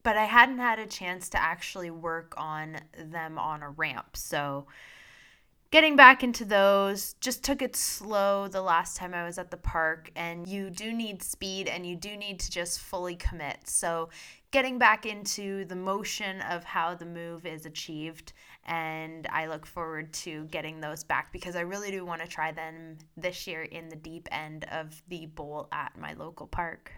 but 0.04 0.18
I 0.18 0.26
hadn't 0.26 0.60
had 0.60 0.80
a 0.80 0.86
chance 0.86 1.30
to 1.30 1.42
actually 1.42 1.90
work 1.90 2.34
on 2.38 2.78
them 2.98 3.40
on 3.40 3.64
a 3.64 3.70
ramp. 3.70 4.16
So, 4.16 4.68
getting 5.74 5.96
back 5.96 6.24
into 6.24 6.46
those 6.46 7.14
just 7.20 7.44
took 7.44 7.64
it 7.64 7.76
slow 7.76 8.48
the 8.48 8.62
last 8.62 8.96
time 8.96 9.12
I 9.16 9.24
was 9.24 9.40
at 9.40 9.50
the 9.50 9.58
park 9.58 10.12
and 10.16 10.48
you 10.48 10.70
do 10.70 10.94
need 10.94 11.24
speed 11.24 11.68
and 11.68 11.84
you 11.84 11.96
do 11.96 12.16
need 12.16 12.40
to 12.42 12.52
just 12.52 12.80
fully 12.80 13.16
commit. 13.16 13.58
So 13.64 14.10
getting 14.52 14.78
back 14.78 15.08
into 15.08 15.66
the 15.66 15.76
motion 15.76 16.42
of 16.42 16.64
how 16.64 16.94
the 16.94 17.08
move 17.08 17.48
is 17.48 17.66
achieved 17.66 18.34
and 18.66 19.26
I 19.32 19.48
look 19.48 19.66
forward 19.66 20.14
to 20.14 20.46
getting 20.52 20.80
those 20.80 21.04
back 21.04 21.34
because 21.34 21.56
I 21.56 21.62
really 21.62 21.90
do 21.90 22.06
want 22.06 22.22
to 22.22 22.28
try 22.28 22.52
them 22.52 23.00
this 23.18 23.48
year 23.48 23.64
in 23.64 23.90
the 23.90 23.96
deep 23.96 24.30
end 24.32 24.68
of 24.72 25.02
the 25.08 25.26
bowl 25.26 25.70
at 25.72 25.98
my 25.98 26.14
local 26.14 26.46
park. 26.46 26.92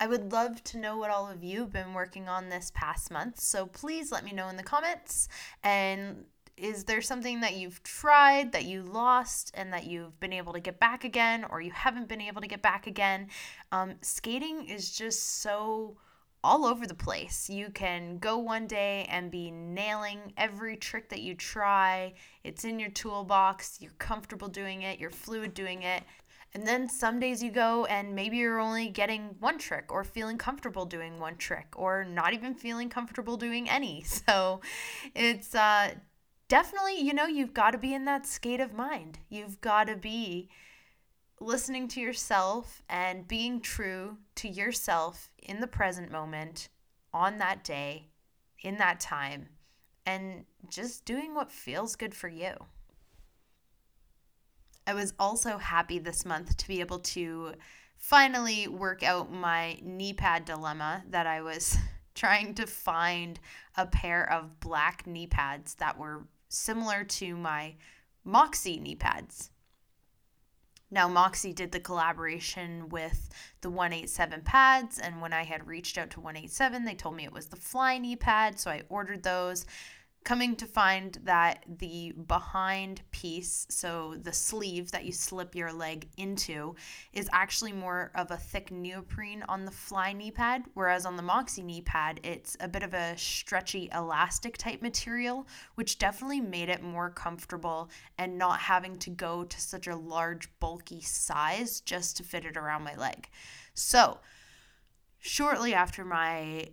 I 0.00 0.06
would 0.06 0.30
love 0.30 0.62
to 0.64 0.78
know 0.78 0.96
what 0.96 1.10
all 1.10 1.28
of 1.28 1.42
you 1.42 1.60
have 1.60 1.72
been 1.72 1.92
working 1.92 2.28
on 2.28 2.48
this 2.48 2.70
past 2.72 3.10
month, 3.10 3.40
so 3.40 3.66
please 3.66 4.12
let 4.12 4.24
me 4.24 4.32
know 4.32 4.48
in 4.48 4.56
the 4.56 4.62
comments. 4.62 5.28
And 5.64 6.24
is 6.56 6.84
there 6.84 7.02
something 7.02 7.40
that 7.40 7.56
you've 7.56 7.82
tried 7.82 8.52
that 8.52 8.64
you 8.64 8.82
lost 8.82 9.50
and 9.54 9.72
that 9.72 9.86
you've 9.86 10.18
been 10.20 10.32
able 10.32 10.52
to 10.52 10.60
get 10.60 10.78
back 10.78 11.02
again 11.02 11.44
or 11.50 11.60
you 11.60 11.72
haven't 11.72 12.08
been 12.08 12.20
able 12.20 12.40
to 12.40 12.46
get 12.46 12.62
back 12.62 12.86
again? 12.86 13.28
Um, 13.72 13.94
skating 14.00 14.68
is 14.68 14.96
just 14.96 15.40
so 15.40 15.96
all 16.44 16.64
over 16.64 16.86
the 16.86 16.94
place. 16.94 17.50
You 17.50 17.68
can 17.70 18.18
go 18.18 18.38
one 18.38 18.68
day 18.68 19.04
and 19.10 19.32
be 19.32 19.50
nailing 19.50 20.32
every 20.36 20.76
trick 20.76 21.08
that 21.08 21.22
you 21.22 21.34
try. 21.34 22.14
It's 22.44 22.64
in 22.64 22.78
your 22.78 22.90
toolbox. 22.90 23.78
You're 23.80 23.90
comfortable 23.98 24.46
doing 24.46 24.82
it. 24.82 25.00
You're 25.00 25.10
fluid 25.10 25.54
doing 25.54 25.82
it 25.82 26.04
and 26.54 26.66
then 26.66 26.88
some 26.88 27.20
days 27.20 27.42
you 27.42 27.50
go 27.50 27.84
and 27.86 28.14
maybe 28.14 28.38
you're 28.38 28.60
only 28.60 28.88
getting 28.88 29.36
one 29.40 29.58
trick 29.58 29.92
or 29.92 30.02
feeling 30.02 30.38
comfortable 30.38 30.86
doing 30.86 31.18
one 31.18 31.36
trick 31.36 31.66
or 31.76 32.04
not 32.04 32.32
even 32.32 32.54
feeling 32.54 32.88
comfortable 32.88 33.36
doing 33.36 33.68
any. 33.68 34.04
So 34.28 34.60
it's 35.14 35.54
uh, 35.54 35.92
definitely, 36.48 37.00
you 37.00 37.14
know, 37.14 37.26
you've 37.26 37.54
got 37.54 37.70
to 37.70 37.78
be 37.78 37.94
in 37.94 38.04
that 38.06 38.26
state 38.26 38.60
of 38.60 38.72
mind. 38.72 39.18
You've 39.28 39.60
got 39.60 39.86
to 39.86 39.96
be 39.96 40.48
listening 41.40 41.88
to 41.88 42.00
yourself 42.00 42.82
and 42.88 43.28
being 43.28 43.60
true 43.60 44.18
to 44.36 44.48
yourself 44.48 45.30
in 45.42 45.60
the 45.60 45.66
present 45.66 46.10
moment, 46.10 46.68
on 47.12 47.38
that 47.38 47.64
day, 47.64 48.08
in 48.60 48.76
that 48.78 49.00
time, 49.00 49.48
and 50.04 50.44
just 50.68 51.04
doing 51.04 51.34
what 51.34 51.52
feels 51.52 51.96
good 51.96 52.14
for 52.14 52.28
you. 52.28 52.52
I 54.88 54.94
was 54.94 55.12
also 55.18 55.58
happy 55.58 55.98
this 55.98 56.24
month 56.24 56.56
to 56.56 56.66
be 56.66 56.80
able 56.80 57.00
to 57.00 57.52
finally 57.98 58.68
work 58.68 59.02
out 59.02 59.30
my 59.30 59.78
knee 59.82 60.14
pad 60.14 60.46
dilemma 60.46 61.04
that 61.10 61.26
I 61.26 61.42
was 61.42 61.76
trying 62.14 62.54
to 62.54 62.66
find 62.66 63.38
a 63.76 63.84
pair 63.84 64.32
of 64.32 64.60
black 64.60 65.06
knee 65.06 65.26
pads 65.26 65.74
that 65.74 65.98
were 65.98 66.26
similar 66.48 67.04
to 67.04 67.36
my 67.36 67.74
Moxie 68.24 68.80
knee 68.80 68.94
pads. 68.94 69.50
Now, 70.90 71.06
Moxie 71.06 71.52
did 71.52 71.70
the 71.70 71.80
collaboration 71.80 72.88
with 72.88 73.28
the 73.60 73.68
187 73.68 74.40
pads, 74.40 74.98
and 74.98 75.20
when 75.20 75.34
I 75.34 75.44
had 75.44 75.66
reached 75.66 75.98
out 75.98 76.08
to 76.12 76.20
187, 76.20 76.86
they 76.86 76.94
told 76.94 77.14
me 77.14 77.24
it 77.24 77.32
was 77.32 77.48
the 77.48 77.56
Fly 77.56 77.98
knee 77.98 78.16
pad, 78.16 78.58
so 78.58 78.70
I 78.70 78.84
ordered 78.88 79.22
those 79.22 79.66
coming 80.28 80.54
to 80.54 80.66
find 80.66 81.18
that 81.24 81.64
the 81.78 82.12
behind 82.26 83.00
piece, 83.12 83.66
so 83.70 84.14
the 84.20 84.32
sleeve 84.32 84.90
that 84.90 85.06
you 85.06 85.10
slip 85.10 85.54
your 85.54 85.72
leg 85.72 86.06
into, 86.18 86.76
is 87.14 87.30
actually 87.32 87.72
more 87.72 88.10
of 88.14 88.30
a 88.30 88.36
thick 88.36 88.70
neoprene 88.70 89.42
on 89.48 89.64
the 89.64 89.70
fly 89.70 90.12
knee 90.12 90.30
pad, 90.30 90.62
whereas 90.74 91.06
on 91.06 91.16
the 91.16 91.22
Moxie 91.22 91.62
knee 91.62 91.80
pad, 91.80 92.20
it's 92.22 92.58
a 92.60 92.68
bit 92.68 92.82
of 92.82 92.92
a 92.92 93.16
stretchy 93.16 93.88
elastic 93.94 94.58
type 94.58 94.82
material, 94.82 95.46
which 95.76 95.98
definitely 95.98 96.42
made 96.42 96.68
it 96.68 96.82
more 96.82 97.08
comfortable 97.08 97.88
and 98.18 98.36
not 98.36 98.58
having 98.60 98.98
to 98.98 99.08
go 99.08 99.44
to 99.44 99.58
such 99.58 99.86
a 99.86 99.96
large, 99.96 100.50
bulky 100.60 101.00
size 101.00 101.80
just 101.80 102.18
to 102.18 102.22
fit 102.22 102.44
it 102.44 102.58
around 102.58 102.84
my 102.84 102.94
leg. 102.96 103.30
So, 103.72 104.18
shortly 105.20 105.72
after 105.72 106.04
my 106.04 106.68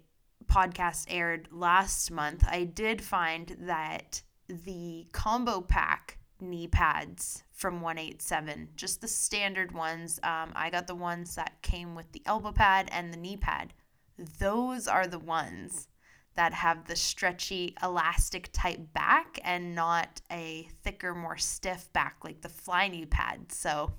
podcast 0.47 1.05
aired 1.09 1.47
last 1.51 2.11
month, 2.11 2.45
I 2.47 2.63
did 2.63 3.01
find 3.01 3.55
that 3.61 4.21
the 4.47 5.07
combo 5.11 5.61
pack 5.61 6.17
knee 6.39 6.67
pads 6.67 7.43
from 7.51 7.81
187, 7.81 8.69
just 8.75 9.01
the 9.01 9.07
standard 9.07 9.71
ones, 9.71 10.19
um, 10.23 10.51
I 10.55 10.69
got 10.69 10.87
the 10.87 10.95
ones 10.95 11.35
that 11.35 11.61
came 11.61 11.95
with 11.95 12.11
the 12.11 12.21
elbow 12.25 12.51
pad 12.51 12.89
and 12.91 13.13
the 13.13 13.17
knee 13.17 13.37
pad. 13.37 13.73
Those 14.39 14.87
are 14.87 15.07
the 15.07 15.19
ones 15.19 15.87
that 16.35 16.53
have 16.53 16.85
the 16.85 16.95
stretchy 16.95 17.75
elastic 17.81 18.49
type 18.51 18.93
back 18.93 19.39
and 19.43 19.73
not 19.73 20.21
a 20.31 20.67
thicker, 20.83 21.15
more 21.15 21.37
stiff 21.37 21.91
back 21.93 22.17
like 22.23 22.41
the 22.41 22.49
fly 22.49 22.89
knee 22.89 23.05
pad. 23.05 23.51
So 23.51 23.93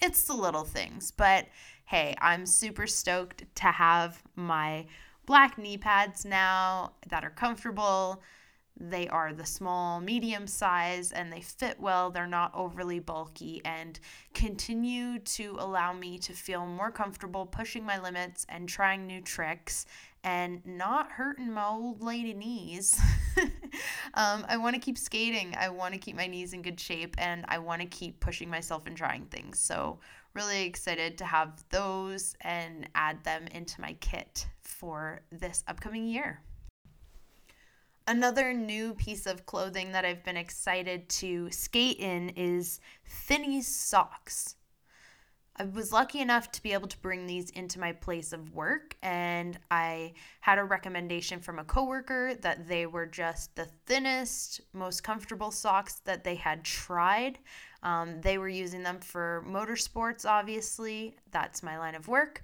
it's 0.00 0.24
the 0.24 0.34
little 0.34 0.64
things. 0.64 1.10
But 1.10 1.46
hey, 1.84 2.14
I'm 2.20 2.46
super 2.46 2.86
stoked 2.86 3.44
to 3.56 3.66
have 3.66 4.22
my 4.34 4.86
black 5.26 5.58
knee 5.58 5.76
pads 5.76 6.24
now 6.24 6.92
that 7.08 7.24
are 7.24 7.30
comfortable. 7.30 8.22
They 8.80 9.06
are 9.08 9.32
the 9.32 9.44
small, 9.44 10.00
medium 10.00 10.46
size, 10.46 11.12
and 11.12 11.32
they 11.32 11.42
fit 11.42 11.78
well. 11.78 12.10
They're 12.10 12.26
not 12.26 12.52
overly 12.54 13.00
bulky 13.00 13.60
and 13.64 14.00
continue 14.32 15.18
to 15.18 15.56
allow 15.58 15.92
me 15.92 16.18
to 16.20 16.32
feel 16.32 16.66
more 16.66 16.90
comfortable 16.90 17.44
pushing 17.46 17.84
my 17.84 18.00
limits 18.00 18.46
and 18.48 18.68
trying 18.68 19.06
new 19.06 19.20
tricks 19.20 19.86
and 20.24 20.64
not 20.64 21.10
hurting 21.10 21.52
my 21.52 21.66
old 21.66 22.02
lady 22.02 22.32
knees. 22.32 23.00
um, 24.14 24.44
I 24.48 24.56
want 24.56 24.74
to 24.74 24.80
keep 24.80 24.96
skating. 24.96 25.54
I 25.58 25.68
want 25.68 25.94
to 25.94 26.00
keep 26.00 26.16
my 26.16 26.26
knees 26.26 26.52
in 26.52 26.62
good 26.62 26.78
shape 26.78 27.14
and 27.18 27.44
I 27.48 27.58
want 27.58 27.82
to 27.82 27.88
keep 27.88 28.20
pushing 28.20 28.48
myself 28.48 28.86
and 28.86 28.96
trying 28.96 29.26
things. 29.26 29.58
So, 29.58 29.98
really 30.34 30.64
excited 30.64 31.18
to 31.18 31.24
have 31.24 31.62
those 31.70 32.34
and 32.40 32.88
add 32.94 33.22
them 33.24 33.46
into 33.48 33.80
my 33.80 33.94
kit 34.00 34.46
for 34.60 35.20
this 35.30 35.62
upcoming 35.66 36.06
year. 36.06 36.40
Another 38.06 38.52
new 38.52 38.94
piece 38.94 39.26
of 39.26 39.46
clothing 39.46 39.92
that 39.92 40.04
I've 40.04 40.24
been 40.24 40.36
excited 40.36 41.08
to 41.08 41.50
skate 41.50 41.98
in 41.98 42.30
is 42.30 42.80
Thinnes 43.06 43.68
socks. 43.68 44.56
I 45.56 45.64
was 45.64 45.92
lucky 45.92 46.20
enough 46.20 46.50
to 46.52 46.62
be 46.62 46.72
able 46.72 46.88
to 46.88 46.98
bring 46.98 47.26
these 47.26 47.50
into 47.50 47.78
my 47.78 47.92
place 47.92 48.32
of 48.32 48.54
work, 48.54 48.96
and 49.02 49.58
I 49.70 50.14
had 50.40 50.58
a 50.58 50.64
recommendation 50.64 51.40
from 51.40 51.58
a 51.58 51.64
coworker 51.64 52.34
that 52.36 52.66
they 52.66 52.86
were 52.86 53.04
just 53.04 53.54
the 53.54 53.66
thinnest, 53.86 54.62
most 54.72 55.04
comfortable 55.04 55.50
socks 55.50 56.00
that 56.06 56.24
they 56.24 56.36
had 56.36 56.64
tried. 56.64 57.38
Um, 57.82 58.20
they 58.22 58.38
were 58.38 58.48
using 58.48 58.82
them 58.82 58.98
for 59.00 59.44
motorsports, 59.46 60.24
obviously. 60.24 61.16
That's 61.32 61.62
my 61.62 61.78
line 61.78 61.96
of 61.96 62.08
work. 62.08 62.40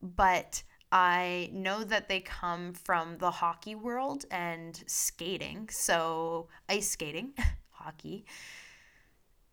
But 0.00 0.62
I 0.90 1.50
know 1.52 1.84
that 1.84 2.08
they 2.08 2.20
come 2.20 2.72
from 2.72 3.18
the 3.18 3.30
hockey 3.30 3.74
world 3.74 4.24
and 4.30 4.82
skating. 4.86 5.68
So, 5.70 6.48
ice 6.70 6.88
skating, 6.88 7.34
hockey. 7.70 8.24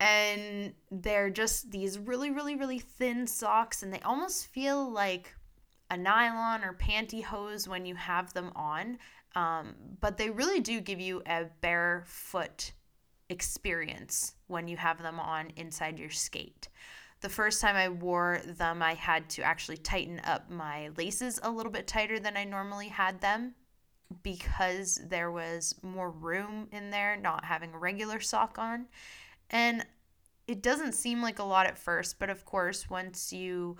And 0.00 0.74
they're 0.90 1.30
just 1.30 1.70
these 1.70 1.98
really, 1.98 2.30
really, 2.30 2.54
really 2.54 2.78
thin 2.78 3.26
socks, 3.26 3.82
and 3.82 3.92
they 3.92 4.00
almost 4.00 4.46
feel 4.46 4.88
like 4.90 5.34
a 5.90 5.96
nylon 5.96 6.62
or 6.62 6.74
pantyhose 6.74 7.66
when 7.66 7.84
you 7.84 7.94
have 7.94 8.32
them 8.32 8.52
on. 8.54 8.98
Um, 9.34 9.74
but 10.00 10.16
they 10.16 10.30
really 10.30 10.60
do 10.60 10.80
give 10.80 11.00
you 11.00 11.22
a 11.26 11.46
barefoot 11.60 12.72
experience 13.28 14.34
when 14.46 14.68
you 14.68 14.76
have 14.76 15.02
them 15.02 15.20
on 15.20 15.52
inside 15.56 15.98
your 15.98 16.10
skate. 16.10 16.68
The 17.20 17.28
first 17.28 17.60
time 17.60 17.74
I 17.74 17.88
wore 17.88 18.40
them, 18.46 18.82
I 18.82 18.94
had 18.94 19.28
to 19.30 19.42
actually 19.42 19.78
tighten 19.78 20.20
up 20.24 20.48
my 20.50 20.90
laces 20.96 21.40
a 21.42 21.50
little 21.50 21.72
bit 21.72 21.86
tighter 21.86 22.20
than 22.20 22.36
I 22.36 22.44
normally 22.44 22.88
had 22.88 23.20
them 23.20 23.54
because 24.22 25.00
there 25.04 25.30
was 25.30 25.74
more 25.82 26.10
room 26.10 26.68
in 26.72 26.90
there, 26.90 27.16
not 27.16 27.44
having 27.44 27.74
a 27.74 27.78
regular 27.78 28.20
sock 28.20 28.56
on. 28.58 28.86
And 29.50 29.84
it 30.46 30.62
doesn't 30.62 30.92
seem 30.92 31.22
like 31.22 31.38
a 31.38 31.44
lot 31.44 31.66
at 31.66 31.78
first, 31.78 32.18
but 32.18 32.30
of 32.30 32.44
course, 32.44 32.88
once 32.88 33.32
you 33.32 33.76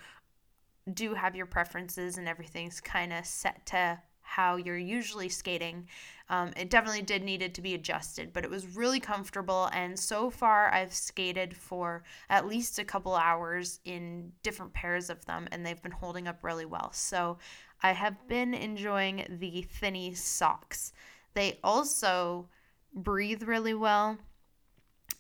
do 0.93 1.15
have 1.15 1.37
your 1.37 1.47
preferences 1.47 2.19
and 2.19 2.29
everything's 2.29 2.81
kind 2.81 3.13
of 3.13 3.25
set 3.27 3.67
to 3.67 4.01
how 4.29 4.57
you're 4.57 4.77
usually 4.77 5.29
skating. 5.29 5.89
Um, 6.29 6.53
it 6.55 6.69
definitely 6.69 7.01
did 7.01 7.23
needed 7.23 7.55
to 7.55 7.63
be 7.63 7.75
adjusted, 7.75 8.35
but 8.35 8.45
it 8.45 8.51
was 8.51 8.77
really 8.77 9.01
comfortable. 9.01 9.71
And 9.73 9.99
so 9.99 10.29
far, 10.29 10.71
I've 10.71 10.93
skated 10.93 11.57
for 11.57 12.05
at 12.29 12.47
least 12.47 12.79
a 12.79 12.85
couple 12.85 13.15
hours 13.15 13.81
in 13.87 14.31
different 14.43 14.75
pairs 14.75 15.09
of 15.09 15.25
them, 15.25 15.49
and 15.51 15.65
they've 15.65 15.83
been 15.83 15.93
holding 15.93 16.29
up 16.29 16.45
really 16.45 16.67
well. 16.67 16.93
So 16.93 17.39
I 17.83 17.93
have 17.93 18.29
been 18.29 18.53
enjoying 18.53 19.39
the 19.41 19.63
Thinnes 19.63 20.21
socks. 20.21 20.93
They 21.33 21.59
also 21.65 22.49
breathe 22.95 23.45
really 23.45 23.75
well 23.75 24.19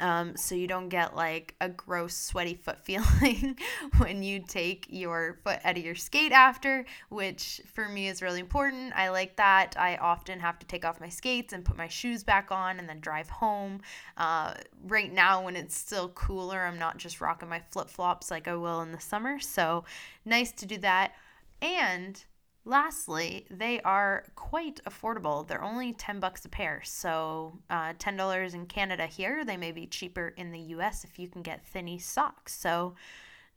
um, 0.00 0.36
so 0.36 0.54
you 0.54 0.66
don't 0.66 0.88
get 0.88 1.16
like 1.16 1.54
a 1.60 1.68
gross 1.68 2.16
sweaty 2.16 2.54
foot 2.54 2.78
feeling 2.84 3.58
when 3.98 4.22
you 4.22 4.40
take 4.40 4.86
your 4.88 5.38
foot 5.44 5.58
out 5.64 5.76
of 5.76 5.84
your 5.84 5.94
skate 5.94 6.32
after, 6.32 6.84
which 7.08 7.60
for 7.72 7.88
me 7.88 8.08
is 8.08 8.22
really 8.22 8.40
important. 8.40 8.92
I 8.94 9.08
like 9.10 9.36
that. 9.36 9.74
I 9.78 9.96
often 9.96 10.40
have 10.40 10.58
to 10.60 10.66
take 10.66 10.84
off 10.84 11.00
my 11.00 11.08
skates 11.08 11.52
and 11.52 11.64
put 11.64 11.76
my 11.76 11.88
shoes 11.88 12.22
back 12.22 12.50
on 12.50 12.78
and 12.78 12.88
then 12.88 13.00
drive 13.00 13.28
home. 13.28 13.80
Uh, 14.16 14.54
right 14.86 15.12
now, 15.12 15.44
when 15.44 15.56
it's 15.56 15.76
still 15.76 16.08
cooler, 16.10 16.60
I'm 16.60 16.78
not 16.78 16.98
just 16.98 17.20
rocking 17.20 17.48
my 17.48 17.62
flip 17.70 17.90
flops 17.90 18.30
like 18.30 18.48
I 18.48 18.54
will 18.54 18.80
in 18.82 18.92
the 18.92 19.00
summer. 19.00 19.40
So 19.40 19.84
nice 20.24 20.52
to 20.52 20.66
do 20.66 20.78
that. 20.78 21.12
And 21.60 22.22
Lastly, 22.68 23.46
they 23.50 23.80
are 23.80 24.25
quite 24.34 24.78
affordable. 24.84 25.48
They're 25.48 25.64
only 25.64 25.94
10 25.94 26.20
bucks 26.20 26.44
a 26.44 26.50
pair. 26.50 26.82
So, 26.84 27.58
uh, 27.70 27.94
$10 27.94 28.52
in 28.52 28.66
Canada 28.66 29.06
here. 29.06 29.42
They 29.42 29.56
may 29.56 29.72
be 29.72 29.87
cheaper 29.87 30.34
in 30.37 30.52
the 30.52 30.58
US 30.76 31.02
if 31.02 31.18
you 31.18 31.28
can 31.28 31.40
get 31.40 31.66
Thinnes 31.66 32.04
socks. 32.04 32.54
So, 32.54 32.94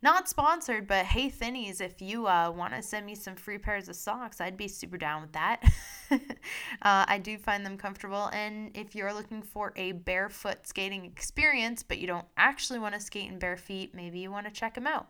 not 0.00 0.30
sponsored, 0.30 0.86
but 0.86 1.04
hey, 1.04 1.28
Thinnes, 1.28 1.82
if 1.82 2.00
you 2.00 2.26
uh, 2.26 2.50
want 2.56 2.72
to 2.72 2.80
send 2.80 3.04
me 3.04 3.14
some 3.14 3.36
free 3.36 3.58
pairs 3.58 3.86
of 3.90 3.96
socks, 3.96 4.40
I'd 4.40 4.56
be 4.56 4.66
super 4.66 4.96
down 4.96 5.20
with 5.20 5.32
that. 5.32 5.62
uh, 6.10 6.18
I 6.80 7.20
do 7.22 7.36
find 7.36 7.66
them 7.66 7.76
comfortable. 7.76 8.30
And 8.32 8.70
if 8.74 8.94
you're 8.94 9.12
looking 9.12 9.42
for 9.42 9.74
a 9.76 9.92
barefoot 9.92 10.66
skating 10.66 11.04
experience, 11.04 11.82
but 11.82 11.98
you 11.98 12.06
don't 12.06 12.26
actually 12.38 12.78
want 12.78 12.94
to 12.94 13.00
skate 13.00 13.30
in 13.30 13.38
bare 13.38 13.58
feet, 13.58 13.94
maybe 13.94 14.20
you 14.20 14.30
want 14.30 14.46
to 14.46 14.52
check 14.52 14.72
them 14.72 14.86
out. 14.86 15.06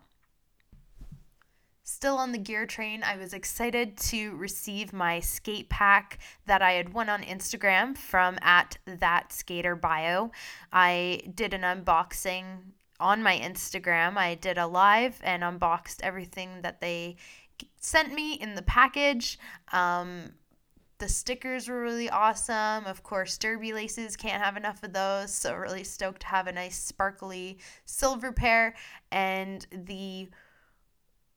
Still 1.85 2.17
on 2.17 2.31
the 2.31 2.37
gear 2.37 2.65
train, 2.65 3.03
I 3.03 3.17
was 3.17 3.33
excited 3.33 3.97
to 3.97 4.33
receive 4.37 4.93
my 4.93 5.19
skate 5.19 5.67
pack 5.67 6.19
that 6.45 6.61
I 6.61 6.73
had 6.73 6.93
won 6.93 7.09
on 7.09 7.23
Instagram 7.23 7.97
from 7.97 8.37
at 8.41 8.77
that 8.85 9.33
skater 9.33 9.75
bio. 9.75 10.31
I 10.71 11.23
did 11.35 11.53
an 11.53 11.61
unboxing 11.61 12.45
on 13.01 13.21
my 13.21 13.37
Instagram. 13.37 14.15
I 14.15 14.35
did 14.35 14.57
a 14.57 14.65
live 14.65 15.19
and 15.25 15.43
unboxed 15.43 16.01
everything 16.01 16.61
that 16.61 16.79
they 16.79 17.17
sent 17.81 18.13
me 18.13 18.35
in 18.35 18.55
the 18.55 18.61
package. 18.61 19.37
Um, 19.73 20.35
the 20.99 21.09
stickers 21.09 21.67
were 21.67 21.81
really 21.81 22.09
awesome. 22.09 22.85
Of 22.85 23.03
course, 23.03 23.37
derby 23.37 23.73
laces 23.73 24.15
can't 24.15 24.41
have 24.41 24.55
enough 24.55 24.81
of 24.83 24.93
those. 24.93 25.33
So, 25.33 25.53
really 25.53 25.83
stoked 25.83 26.21
to 26.21 26.27
have 26.27 26.47
a 26.47 26.53
nice 26.53 26.77
sparkly 26.77 27.57
silver 27.83 28.31
pair. 28.31 28.73
And 29.11 29.67
the 29.69 30.29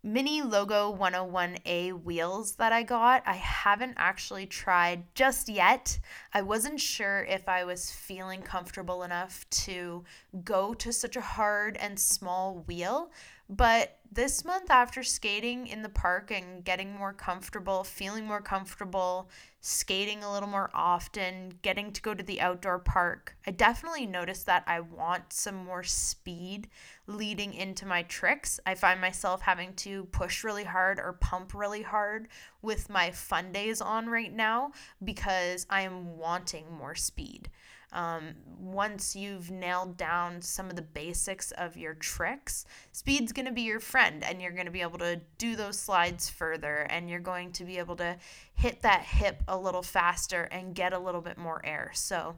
mini 0.06 0.40
logo 0.40 0.96
101A 0.96 2.04
wheels 2.04 2.52
that 2.52 2.72
I 2.72 2.84
got. 2.84 3.24
I 3.26 3.34
haven't 3.34 3.94
actually 3.96 4.46
tried 4.46 5.02
just 5.16 5.48
yet. 5.48 5.98
I 6.32 6.42
wasn't 6.42 6.80
sure 6.80 7.24
if 7.24 7.48
I 7.48 7.64
was 7.64 7.90
feeling 7.90 8.40
comfortable 8.40 9.02
enough 9.02 9.44
to 9.50 10.04
go 10.44 10.74
to 10.74 10.92
such 10.92 11.16
a 11.16 11.20
hard 11.20 11.76
and 11.78 11.98
small 11.98 12.62
wheel, 12.68 13.10
but 13.48 13.98
this 14.10 14.44
month, 14.44 14.70
after 14.70 15.02
skating 15.02 15.66
in 15.66 15.82
the 15.82 15.88
park 15.88 16.30
and 16.30 16.64
getting 16.64 16.96
more 16.96 17.12
comfortable, 17.12 17.84
feeling 17.84 18.26
more 18.26 18.40
comfortable, 18.40 19.28
skating 19.60 20.22
a 20.22 20.32
little 20.32 20.48
more 20.48 20.70
often, 20.72 21.52
getting 21.60 21.92
to 21.92 22.00
go 22.00 22.14
to 22.14 22.22
the 22.22 22.40
outdoor 22.40 22.78
park, 22.78 23.36
I 23.46 23.50
definitely 23.50 24.06
noticed 24.06 24.46
that 24.46 24.64
I 24.66 24.80
want 24.80 25.32
some 25.32 25.56
more 25.56 25.82
speed 25.82 26.68
leading 27.06 27.52
into 27.52 27.84
my 27.84 28.04
tricks. 28.04 28.58
I 28.64 28.74
find 28.74 29.00
myself 29.00 29.42
having 29.42 29.74
to 29.74 30.04
push 30.06 30.44
really 30.44 30.64
hard 30.64 30.98
or 30.98 31.12
pump 31.12 31.52
really 31.52 31.82
hard 31.82 32.28
with 32.62 32.88
my 32.88 33.10
fun 33.10 33.52
days 33.52 33.80
on 33.80 34.06
right 34.06 34.32
now 34.32 34.72
because 35.04 35.66
I 35.68 35.82
am 35.82 36.16
wanting 36.16 36.72
more 36.72 36.94
speed. 36.94 37.50
Um, 37.92 38.34
once 38.58 39.14
you've 39.14 39.50
nailed 39.50 39.96
down 39.96 40.42
some 40.42 40.68
of 40.68 40.76
the 40.76 40.82
basics 40.82 41.52
of 41.52 41.76
your 41.76 41.94
tricks, 41.94 42.64
speed's 42.92 43.32
going 43.32 43.46
to 43.46 43.52
be 43.52 43.62
your 43.62 43.80
friend, 43.80 44.24
and 44.24 44.42
you're 44.42 44.52
going 44.52 44.66
to 44.66 44.72
be 44.72 44.82
able 44.82 44.98
to 44.98 45.20
do 45.38 45.56
those 45.56 45.78
slides 45.78 46.28
further, 46.28 46.86
and 46.90 47.08
you're 47.08 47.20
going 47.20 47.52
to 47.52 47.64
be 47.64 47.78
able 47.78 47.96
to 47.96 48.16
hit 48.54 48.82
that 48.82 49.02
hip 49.02 49.42
a 49.48 49.56
little 49.56 49.82
faster 49.82 50.42
and 50.50 50.74
get 50.74 50.92
a 50.92 50.98
little 50.98 51.20
bit 51.20 51.38
more 51.38 51.60
air. 51.64 51.90
So, 51.94 52.36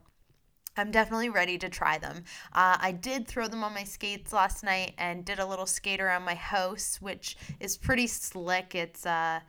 I'm 0.76 0.92
definitely 0.92 1.28
ready 1.28 1.58
to 1.58 1.68
try 1.68 1.98
them. 1.98 2.24
Uh, 2.52 2.76
I 2.80 2.92
did 2.92 3.26
throw 3.26 3.48
them 3.48 3.64
on 3.64 3.74
my 3.74 3.82
skates 3.82 4.32
last 4.32 4.62
night 4.62 4.94
and 4.96 5.24
did 5.24 5.40
a 5.40 5.46
little 5.46 5.66
skate 5.66 6.00
around 6.00 6.22
my 6.22 6.36
house, 6.36 6.98
which 7.00 7.36
is 7.58 7.76
pretty 7.76 8.06
slick. 8.06 8.76
It's 8.76 9.04
uh, 9.04 9.40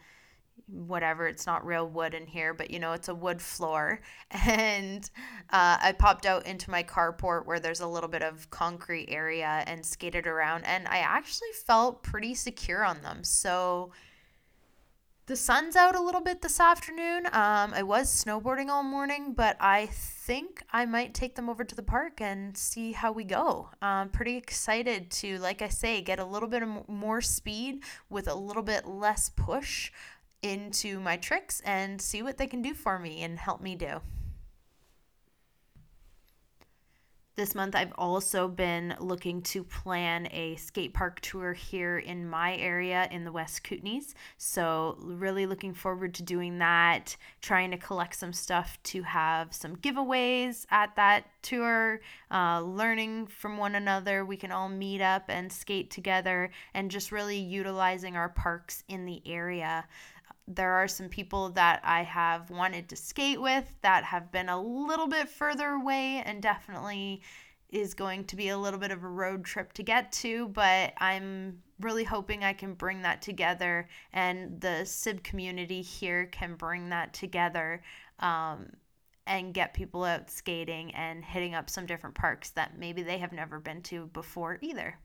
whatever 0.67 1.27
it's 1.27 1.45
not 1.45 1.65
real 1.65 1.87
wood 1.87 2.13
in 2.13 2.27
here 2.27 2.53
but 2.53 2.69
you 2.71 2.79
know 2.79 2.93
it's 2.93 3.07
a 3.07 3.15
wood 3.15 3.41
floor. 3.41 4.01
And 4.31 5.09
uh, 5.49 5.77
i 5.81 5.91
popped 5.97 6.25
out 6.25 6.45
into 6.45 6.69
my 6.69 6.83
carport 6.83 7.45
where 7.45 7.59
there's 7.59 7.79
a 7.81 7.87
little 7.87 8.09
bit 8.09 8.21
of 8.21 8.49
concrete 8.49 9.07
area 9.09 9.63
and 9.67 9.85
skated 9.85 10.27
around 10.27 10.63
and 10.65 10.87
i 10.87 10.99
actually 10.99 11.51
felt 11.65 12.03
pretty 12.03 12.33
secure 12.35 12.83
on 12.83 13.01
them. 13.01 13.23
So 13.23 13.91
the 15.29 15.35
sun's 15.35 15.75
out 15.75 15.95
a 15.95 16.01
little 16.01 16.21
bit 16.21 16.41
this 16.41 16.59
afternoon. 16.59 17.27
Um, 17.27 17.71
i 17.75 17.83
was 17.83 18.09
snowboarding 18.09 18.69
all 18.69 18.81
morning 18.81 19.33
but 19.33 19.57
i 19.59 19.85
think 19.85 20.63
i 20.73 20.87
might 20.87 21.13
take 21.13 21.35
them 21.35 21.49
over 21.49 21.63
to 21.63 21.75
the 21.75 21.83
park 21.83 22.19
and 22.19 22.57
see 22.57 22.93
how 22.93 23.11
we 23.11 23.23
go. 23.23 23.69
I'm 23.79 24.09
pretty 24.09 24.37
excited 24.37 25.11
to 25.11 25.37
like 25.37 25.61
i 25.61 25.69
say 25.69 26.01
get 26.01 26.17
a 26.17 26.25
little 26.25 26.49
bit 26.49 26.63
more 26.87 27.21
speed 27.21 27.83
with 28.09 28.27
a 28.27 28.33
little 28.33 28.63
bit 28.63 28.87
less 28.87 29.29
push 29.29 29.91
into 30.41 30.99
my 30.99 31.17
tricks 31.17 31.61
and 31.65 32.01
see 32.01 32.21
what 32.21 32.37
they 32.37 32.47
can 32.47 32.61
do 32.61 32.73
for 32.73 32.99
me 32.99 33.23
and 33.23 33.39
help 33.39 33.61
me 33.61 33.75
do. 33.75 34.01
This 37.39 37.55
month, 37.55 37.73
I've 37.73 37.93
also 37.97 38.49
been 38.49 38.95
looking 38.99 39.41
to 39.43 39.63
plan 39.63 40.27
a 40.31 40.57
skate 40.57 40.93
park 40.93 41.21
tour 41.21 41.53
here 41.53 41.97
in 41.97 42.29
my 42.29 42.57
area 42.57 43.07
in 43.11 43.23
the 43.23 43.31
West 43.31 43.63
Kootenays. 43.63 44.13
So, 44.37 44.97
really 44.99 45.45
looking 45.45 45.73
forward 45.73 46.13
to 46.15 46.23
doing 46.23 46.57
that, 46.59 47.15
trying 47.41 47.71
to 47.71 47.77
collect 47.77 48.15
some 48.17 48.33
stuff 48.33 48.77
to 48.83 49.03
have 49.03 49.53
some 49.53 49.77
giveaways 49.77 50.65
at 50.69 50.97
that 50.97 51.27
tour, 51.41 52.01
uh, 52.29 52.59
learning 52.59 53.27
from 53.27 53.57
one 53.57 53.75
another. 53.75 54.25
We 54.25 54.35
can 54.35 54.51
all 54.51 54.67
meet 54.67 54.99
up 54.99 55.23
and 55.29 55.49
skate 55.49 55.91
together, 55.91 56.51
and 56.73 56.91
just 56.91 57.09
really 57.09 57.39
utilizing 57.39 58.17
our 58.17 58.27
parks 58.27 58.83
in 58.89 59.05
the 59.05 59.21
area 59.25 59.85
there 60.49 60.73
are 60.73 60.87
some 60.87 61.09
people 61.09 61.49
that 61.51 61.79
I 61.83 62.01
have 62.01 62.49
wanted 62.49 62.89
to 62.89 62.95
skate 62.95 63.39
with 63.39 63.71
that 63.81 64.03
have 64.03 64.31
been 64.31 64.49
a 64.49 64.61
little 64.61 65.07
bit 65.07 65.29
further 65.29 65.69
away 65.69 66.23
and 66.25 66.41
definitely 66.41 67.21
is 67.69 67.93
going 67.93 68.23
to 68.25 68.35
be 68.35 68.49
a 68.49 68.57
little 68.57 68.79
bit 68.79 68.89
of 68.89 69.03
a 69.03 69.07
road 69.07 69.45
trip 69.45 69.73
to 69.73 69.83
get 69.83 70.11
to, 70.11 70.47
but 70.47 70.93
I'm 70.97 71.61
really 71.79 72.03
hoping 72.03 72.43
I 72.43 72.53
can 72.53 72.73
bring 72.73 73.03
that 73.03 73.21
together 73.21 73.87
and 74.11 74.59
the 74.59 74.85
SIB 74.85 75.23
community 75.23 75.83
here 75.83 76.25
can 76.25 76.55
bring 76.55 76.89
that 76.89 77.13
together 77.13 77.83
um, 78.17 78.71
and 79.27 79.53
get 79.53 79.75
people 79.75 80.03
out 80.03 80.31
skating 80.31 80.93
and 80.95 81.23
hitting 81.23 81.53
up 81.53 81.69
some 81.69 81.85
different 81.85 82.15
parks 82.15 82.49
that 82.51 82.77
maybe 82.77 83.03
they 83.03 83.19
have 83.19 83.31
never 83.31 83.59
been 83.59 83.83
to 83.83 84.07
before 84.07 84.57
either. 84.61 84.97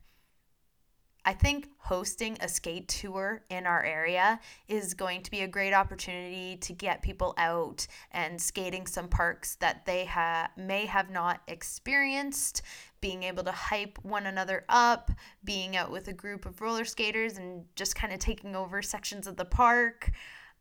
I 1.26 1.32
think 1.32 1.68
hosting 1.78 2.36
a 2.40 2.48
skate 2.48 2.86
tour 2.88 3.42
in 3.48 3.66
our 3.66 3.82
area 3.82 4.38
is 4.68 4.92
going 4.92 5.22
to 5.22 5.30
be 5.30 5.40
a 5.40 5.48
great 5.48 5.72
opportunity 5.72 6.56
to 6.56 6.72
get 6.74 7.00
people 7.00 7.32
out 7.38 7.86
and 8.12 8.40
skating 8.40 8.86
some 8.86 9.08
parks 9.08 9.54
that 9.56 9.86
they 9.86 10.04
ha- 10.04 10.50
may 10.56 10.84
have 10.84 11.10
not 11.10 11.40
experienced, 11.48 12.60
being 13.00 13.22
able 13.22 13.42
to 13.44 13.52
hype 13.52 13.98
one 14.02 14.26
another 14.26 14.64
up, 14.68 15.10
being 15.44 15.76
out 15.76 15.90
with 15.90 16.08
a 16.08 16.12
group 16.12 16.44
of 16.44 16.60
roller 16.60 16.84
skaters 16.84 17.38
and 17.38 17.64
just 17.74 17.96
kind 17.96 18.12
of 18.12 18.18
taking 18.18 18.54
over 18.54 18.82
sections 18.82 19.26
of 19.26 19.36
the 19.36 19.44
park. 19.46 20.10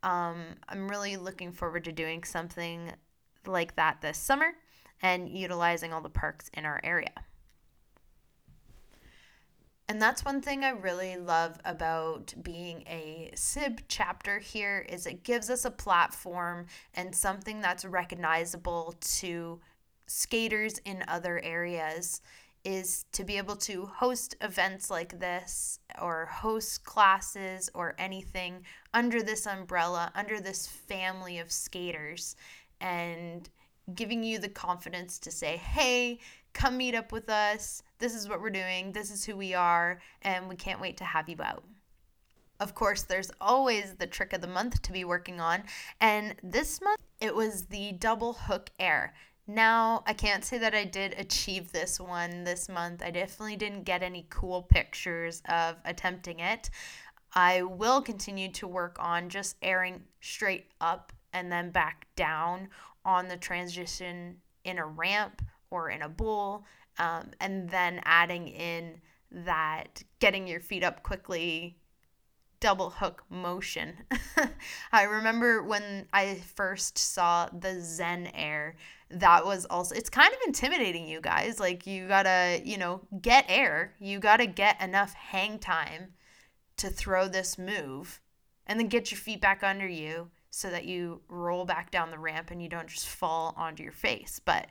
Um, 0.01 0.43
I'm 0.69 0.87
really 0.87 1.17
looking 1.17 1.51
forward 1.51 1.83
to 1.85 1.91
doing 1.91 2.23
something 2.23 2.91
like 3.45 3.75
that 3.75 4.01
this 4.01 4.17
summer 4.17 4.53
and 5.01 5.27
utilizing 5.27 5.91
all 5.91 6.01
the 6.01 6.09
parks 6.09 6.49
in 6.53 6.65
our 6.65 6.79
area. 6.85 7.11
And 9.93 10.01
that's 10.01 10.25
one 10.25 10.41
thing 10.41 10.63
I 10.63 10.69
really 10.69 11.17
love 11.17 11.59
about 11.65 12.33
being 12.41 12.83
a 12.87 13.29
SIB 13.35 13.81
chapter 13.87 14.39
here 14.39 14.87
is 14.89 15.05
it 15.05 15.21
gives 15.21 15.51
us 15.51 15.65
a 15.65 15.69
platform 15.69 16.65
and 16.95 17.13
something 17.13 17.61
that's 17.61 17.85
recognizable 17.85 18.95
to 19.19 19.61
skaters 20.07 20.79
in 20.79 21.03
other 21.07 21.39
areas. 21.43 22.21
is 22.63 23.05
to 23.11 23.23
be 23.23 23.37
able 23.37 23.57
to 23.57 23.85
host 23.85 24.35
events 24.41 24.89
like 24.89 25.19
this 25.19 25.77
or 26.01 26.25
host 26.25 26.83
classes 26.83 27.69
or 27.75 27.93
anything 27.99 28.65
under 28.95 29.21
this 29.21 29.45
umbrella, 29.45 30.11
under 30.15 30.39
this 30.39 30.65
family 30.65 31.37
of 31.37 31.51
skaters, 31.51 32.35
and 32.81 33.47
giving 33.93 34.23
you 34.23 34.39
the 34.39 34.49
confidence 34.49 35.19
to 35.19 35.29
say, 35.29 35.57
hey, 35.57 36.17
come 36.53 36.77
meet 36.77 36.95
up 36.95 37.11
with 37.11 37.29
us. 37.29 37.83
This 37.99 38.15
is 38.15 38.29
what 38.29 38.41
we're 38.41 38.49
doing. 38.49 38.91
This 38.91 39.11
is 39.11 39.25
who 39.25 39.35
we 39.35 39.53
are. 39.53 40.01
And 40.21 40.47
we 40.47 40.55
can't 40.55 40.81
wait 40.81 40.97
to 40.97 41.03
have 41.03 41.29
you 41.29 41.37
out. 41.41 41.63
Of 42.59 42.75
course, 42.75 43.03
there's 43.03 43.31
always 43.41 43.95
the 43.95 44.07
trick 44.07 44.31
of 44.33 44.41
the 44.41 44.47
month 44.47 44.81
to 44.83 44.91
be 44.91 45.03
working 45.03 45.41
on. 45.41 45.63
And 45.99 46.35
this 46.43 46.81
month, 46.81 46.99
it 47.19 47.35
was 47.35 47.65
the 47.65 47.93
double 47.93 48.33
hook 48.33 48.69
air. 48.79 49.13
Now, 49.47 50.03
I 50.07 50.13
can't 50.13 50.45
say 50.45 50.57
that 50.59 50.73
I 50.73 50.85
did 50.85 51.15
achieve 51.17 51.71
this 51.71 51.99
one 51.99 52.45
this 52.45 52.69
month. 52.69 53.01
I 53.03 53.11
definitely 53.11 53.57
didn't 53.57 53.83
get 53.83 54.01
any 54.01 54.25
cool 54.29 54.61
pictures 54.61 55.41
of 55.49 55.75
attempting 55.83 56.39
it. 56.39 56.69
I 57.33 57.63
will 57.63 58.01
continue 58.01 58.51
to 58.53 58.67
work 58.67 58.95
on 58.99 59.27
just 59.27 59.57
airing 59.61 60.03
straight 60.21 60.67
up 60.79 61.11
and 61.33 61.51
then 61.51 61.71
back 61.71 62.07
down 62.15 62.69
on 63.03 63.27
the 63.27 63.35
transition 63.35 64.37
in 64.63 64.77
a 64.77 64.85
ramp 64.85 65.41
or 65.73 65.89
in 65.89 66.03
a 66.03 66.09
bowl, 66.09 66.65
um, 66.99 67.31
and 67.41 67.67
then 67.67 67.99
adding 68.05 68.47
in 68.47 69.01
that 69.31 70.03
getting 70.19 70.47
your 70.47 70.59
feet 70.59 70.83
up 70.83 71.01
quickly 71.01 71.75
double 72.59 72.91
hook 72.91 73.23
motion. 73.29 73.93
I 74.93 75.03
remember 75.03 75.63
when 75.63 76.07
I 76.13 76.35
first 76.55 76.97
saw 76.97 77.49
the 77.51 77.81
Zen 77.81 78.27
Air, 78.35 78.75
that 79.09 79.45
was 79.45 79.65
also, 79.65 79.95
it's 79.95 80.09
kind 80.09 80.31
of 80.31 80.39
intimidating, 80.45 81.07
you 81.07 81.19
guys. 81.19 81.59
Like, 81.59 81.85
you 81.85 82.07
gotta, 82.07 82.61
you 82.63 82.77
know, 82.77 83.01
get 83.21 83.45
air, 83.49 83.95
you 83.99 84.19
gotta 84.19 84.45
get 84.45 84.81
enough 84.81 85.13
hang 85.13 85.59
time 85.59 86.13
to 86.77 86.89
throw 86.89 87.27
this 87.27 87.57
move, 87.57 88.21
and 88.65 88.79
then 88.79 88.87
get 88.87 89.11
your 89.11 89.19
feet 89.19 89.41
back 89.41 89.61
under 89.63 89.87
you 89.87 90.29
so 90.49 90.69
that 90.69 90.85
you 90.85 91.19
roll 91.27 91.65
back 91.65 91.89
down 91.89 92.11
the 92.11 92.19
ramp 92.19 92.51
and 92.51 92.61
you 92.61 92.69
don't 92.69 92.87
just 92.87 93.07
fall 93.07 93.55
onto 93.57 93.81
your 93.81 93.91
face. 93.91 94.39
But 94.43 94.69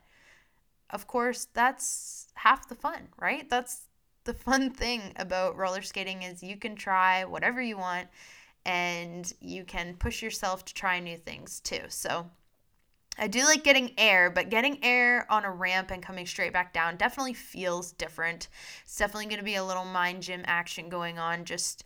of 0.93 1.07
course, 1.07 1.49
that's 1.53 2.29
half 2.35 2.69
the 2.69 2.75
fun, 2.75 3.09
right? 3.19 3.49
That's 3.49 3.83
the 4.25 4.35
fun 4.35 4.71
thing 4.71 5.13
about 5.17 5.57
roller 5.57 5.83
skating 5.83 6.23
is 6.23 6.43
you 6.43 6.57
can 6.57 6.77
try 6.77 7.25
whatever 7.25 7.61
you 7.61 7.77
want 7.77 8.09
and 8.65 9.33
you 9.41 9.65
can 9.65 9.97
push 9.97 10.23
yourself 10.23 10.65
to 10.67 10.75
try 10.75 11.01
new 11.01 11.17
things 11.17 11.61
too. 11.61 11.81
So 11.89 12.27
I 13.19 13.27
do 13.27 13.45
like 13.45 13.65
getting 13.65 13.93
air, 13.99 14.31
but 14.31 14.49
getting 14.49 14.83
air 14.85 15.27
on 15.31 15.45
a 15.45 15.51
ramp 15.51 15.91
and 15.91 16.03
coming 16.03 16.27
straight 16.27 16.53
back 16.53 16.73
down 16.73 16.97
definitely 16.97 17.35
feels 17.35 17.93
different. 17.93 18.49
It's 18.85 18.97
definitely 18.97 19.27
going 19.27 19.39
to 19.39 19.45
be 19.45 19.57
a 19.57 19.65
little 19.65 19.85
mind 19.85 20.23
gym 20.23 20.43
action 20.47 20.89
going 20.89 21.19
on, 21.19 21.45
just 21.45 21.85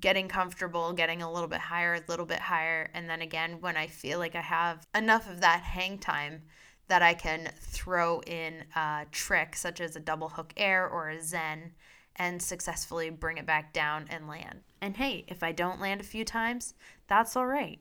getting 0.00 0.28
comfortable, 0.28 0.92
getting 0.92 1.22
a 1.22 1.32
little 1.32 1.48
bit 1.48 1.60
higher, 1.60 1.94
a 1.94 2.02
little 2.08 2.26
bit 2.26 2.40
higher. 2.40 2.90
And 2.94 3.08
then 3.08 3.22
again, 3.22 3.58
when 3.60 3.76
I 3.76 3.86
feel 3.86 4.18
like 4.18 4.34
I 4.34 4.40
have 4.40 4.86
enough 4.94 5.30
of 5.30 5.40
that 5.42 5.60
hang 5.60 5.98
time, 5.98 6.42
that 6.88 7.02
I 7.02 7.14
can 7.14 7.50
throw 7.60 8.20
in 8.20 8.64
uh, 8.74 9.02
a 9.02 9.06
trick 9.10 9.56
such 9.56 9.80
as 9.80 9.96
a 9.96 10.00
double 10.00 10.28
hook 10.28 10.52
air 10.56 10.88
or 10.88 11.10
a 11.10 11.22
zen 11.22 11.72
and 12.16 12.40
successfully 12.40 13.10
bring 13.10 13.38
it 13.38 13.46
back 13.46 13.72
down 13.72 14.06
and 14.08 14.28
land. 14.28 14.60
And 14.80 14.96
hey, 14.96 15.24
if 15.28 15.42
I 15.42 15.52
don't 15.52 15.80
land 15.80 16.00
a 16.00 16.04
few 16.04 16.24
times, 16.24 16.74
that's 17.08 17.36
all 17.36 17.46
right. 17.46 17.80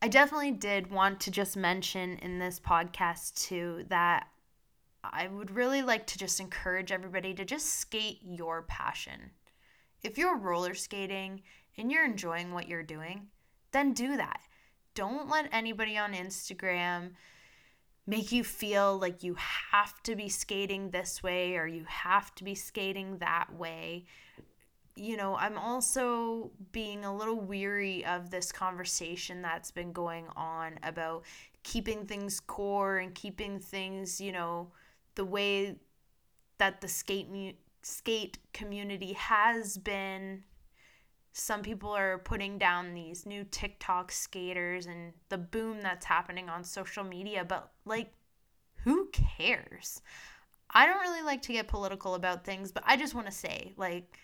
I 0.00 0.08
definitely 0.08 0.52
did 0.52 0.90
want 0.90 1.20
to 1.20 1.30
just 1.30 1.56
mention 1.56 2.18
in 2.18 2.38
this 2.38 2.60
podcast 2.60 3.34
too 3.46 3.84
that 3.88 4.28
I 5.02 5.28
would 5.28 5.50
really 5.50 5.82
like 5.82 6.06
to 6.08 6.18
just 6.18 6.40
encourage 6.40 6.92
everybody 6.92 7.34
to 7.34 7.44
just 7.44 7.80
skate 7.80 8.18
your 8.22 8.62
passion. 8.62 9.30
If 10.02 10.18
you're 10.18 10.36
roller 10.36 10.74
skating 10.74 11.42
and 11.76 11.90
you're 11.90 12.04
enjoying 12.04 12.52
what 12.52 12.68
you're 12.68 12.82
doing, 12.82 13.28
then 13.72 13.92
do 13.92 14.16
that. 14.16 14.40
Don't 14.94 15.28
let 15.28 15.48
anybody 15.52 15.96
on 15.96 16.12
Instagram 16.12 17.10
make 18.08 18.32
you 18.32 18.42
feel 18.42 18.98
like 18.98 19.22
you 19.22 19.36
have 19.70 20.02
to 20.02 20.16
be 20.16 20.30
skating 20.30 20.90
this 20.90 21.22
way 21.22 21.56
or 21.56 21.66
you 21.66 21.84
have 21.86 22.34
to 22.34 22.42
be 22.42 22.54
skating 22.54 23.18
that 23.18 23.46
way. 23.54 24.06
You 24.96 25.18
know, 25.18 25.36
I'm 25.36 25.58
also 25.58 26.50
being 26.72 27.04
a 27.04 27.14
little 27.14 27.38
weary 27.38 28.06
of 28.06 28.30
this 28.30 28.50
conversation 28.50 29.42
that's 29.42 29.70
been 29.70 29.92
going 29.92 30.24
on 30.36 30.78
about 30.82 31.24
keeping 31.64 32.06
things 32.06 32.40
core 32.40 32.96
and 32.96 33.14
keeping 33.14 33.60
things, 33.60 34.22
you 34.22 34.32
know, 34.32 34.68
the 35.14 35.26
way 35.26 35.76
that 36.56 36.80
the 36.80 36.88
skate 36.88 37.28
skate 37.82 38.38
community 38.54 39.12
has 39.12 39.76
been 39.76 40.42
some 41.32 41.62
people 41.62 41.90
are 41.90 42.18
putting 42.18 42.58
down 42.58 42.94
these 42.94 43.26
new 43.26 43.44
TikTok 43.44 44.10
skaters 44.10 44.86
and 44.86 45.12
the 45.28 45.38
boom 45.38 45.82
that's 45.82 46.06
happening 46.06 46.48
on 46.48 46.64
social 46.64 47.04
media, 47.04 47.44
but 47.44 47.70
like, 47.84 48.12
who 48.84 49.08
cares? 49.12 50.00
I 50.70 50.86
don't 50.86 51.00
really 51.00 51.22
like 51.22 51.42
to 51.42 51.52
get 51.52 51.68
political 51.68 52.14
about 52.14 52.44
things, 52.44 52.72
but 52.72 52.82
I 52.86 52.96
just 52.96 53.14
want 53.14 53.26
to 53.26 53.32
say, 53.32 53.72
like, 53.76 54.18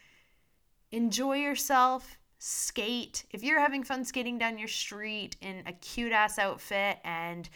enjoy 0.91 1.37
yourself, 1.37 2.17
skate. 2.39 3.25
If 3.31 3.43
you're 3.43 3.61
having 3.61 3.83
fun 3.83 4.05
skating 4.05 4.39
down 4.39 4.59
your 4.59 4.69
street 4.69 5.37
in 5.41 5.63
a 5.67 5.73
cute 5.73 6.13
ass 6.13 6.39
outfit 6.39 6.99
and 7.05 7.49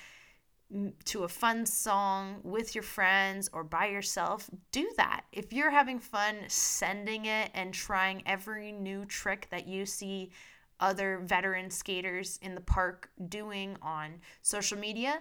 to 1.05 1.25
a 1.25 1.29
fun 1.29 1.65
song 1.65 2.41
with 2.43 2.75
your 2.75 2.83
friends 2.83 3.49
or 3.53 3.65
by 3.65 3.87
yourself, 3.87 4.51
do 4.71 4.91
that. 4.97 5.23
If 5.33 5.53
you're 5.53 5.71
having 5.71 5.99
fun 5.99 6.37
sending 6.49 7.25
it 7.25 7.51
and 7.55 7.73
trying 7.73 8.23
every 8.27 8.73
new 8.73 9.05
trick 9.07 9.49
that 9.51 9.67
you 9.67 9.87
see 9.87 10.31
other 10.81 11.21
veteran 11.25 11.71
skaters 11.71 12.39
in 12.43 12.55
the 12.55 12.61
park 12.61 13.11
doing 13.29 13.77
on 13.83 14.21
social 14.43 14.79
media, 14.79 15.21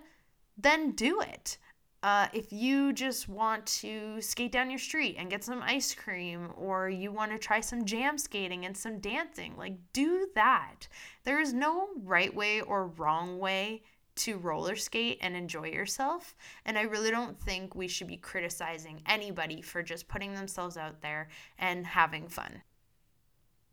then 0.58 0.92
do 0.92 1.22
it. 1.22 1.58
Uh, 2.04 2.28
if 2.32 2.54
you 2.54 2.94
just 2.94 3.28
want 3.28 3.66
to 3.66 4.22
skate 4.22 4.52
down 4.52 4.70
your 4.70 4.80
street 4.80 5.16
and 5.18 5.32
get 5.32 5.44
some 5.44 5.64
ice 5.64 5.96
cream, 5.96 6.50
or 6.56 6.90
you 6.90 7.12
want 7.12 7.32
to 7.32 7.40
try 7.40 7.60
some 7.60 7.86
jam 7.86 8.18
skating 8.18 8.66
and 8.66 8.78
some 8.78 9.00
dancing, 9.00 9.56
like 9.58 9.74
do 9.94 10.28
that. 10.36 10.88
There 11.24 11.42
is 11.42 11.54
no 11.54 11.88
right 12.04 12.34
way 12.34 12.62
or 12.62 12.88
wrong 12.88 13.40
way 13.40 13.82
to 14.18 14.38
roller 14.38 14.76
skate 14.76 15.18
and 15.22 15.36
enjoy 15.36 15.68
yourself. 15.68 16.36
And 16.66 16.78
I 16.78 16.84
really 16.84 17.12
don't 17.12 17.40
think 17.40 17.76
we 17.76 17.88
should 17.88 18.08
be 18.08 18.18
criticizing 18.18 19.02
anybody 19.06 19.62
for 19.62 19.82
just 19.82 20.08
putting 20.08 20.34
themselves 20.34 20.78
out 20.78 21.02
there 21.02 21.30
and 21.58 21.86
having 21.86 22.28
fun. 22.28 22.62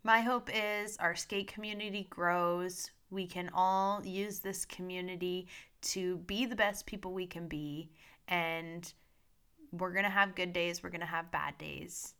My 0.03 0.21
hope 0.21 0.51
is 0.53 0.97
our 0.99 1.15
skate 1.15 1.49
community 1.49 2.07
grows. 2.11 2.91
We 3.11 3.27
can 3.27 3.51
all 3.55 4.05
use 4.05 4.41
this 4.41 4.65
community 4.65 5.49
to 5.83 6.19
be 6.19 6.47
the 6.47 6.57
best 6.57 6.87
people 6.87 7.13
we 7.13 7.27
can 7.27 7.49
be. 7.49 7.91
And 8.29 8.93
we're 9.73 9.93
going 9.93 10.05
to 10.05 10.11
have 10.11 10.35
good 10.35 10.53
days, 10.53 10.83
we're 10.83 10.91
going 10.91 11.01
to 11.01 11.07
have 11.07 11.31
bad 11.31 11.59
days. 11.59 12.15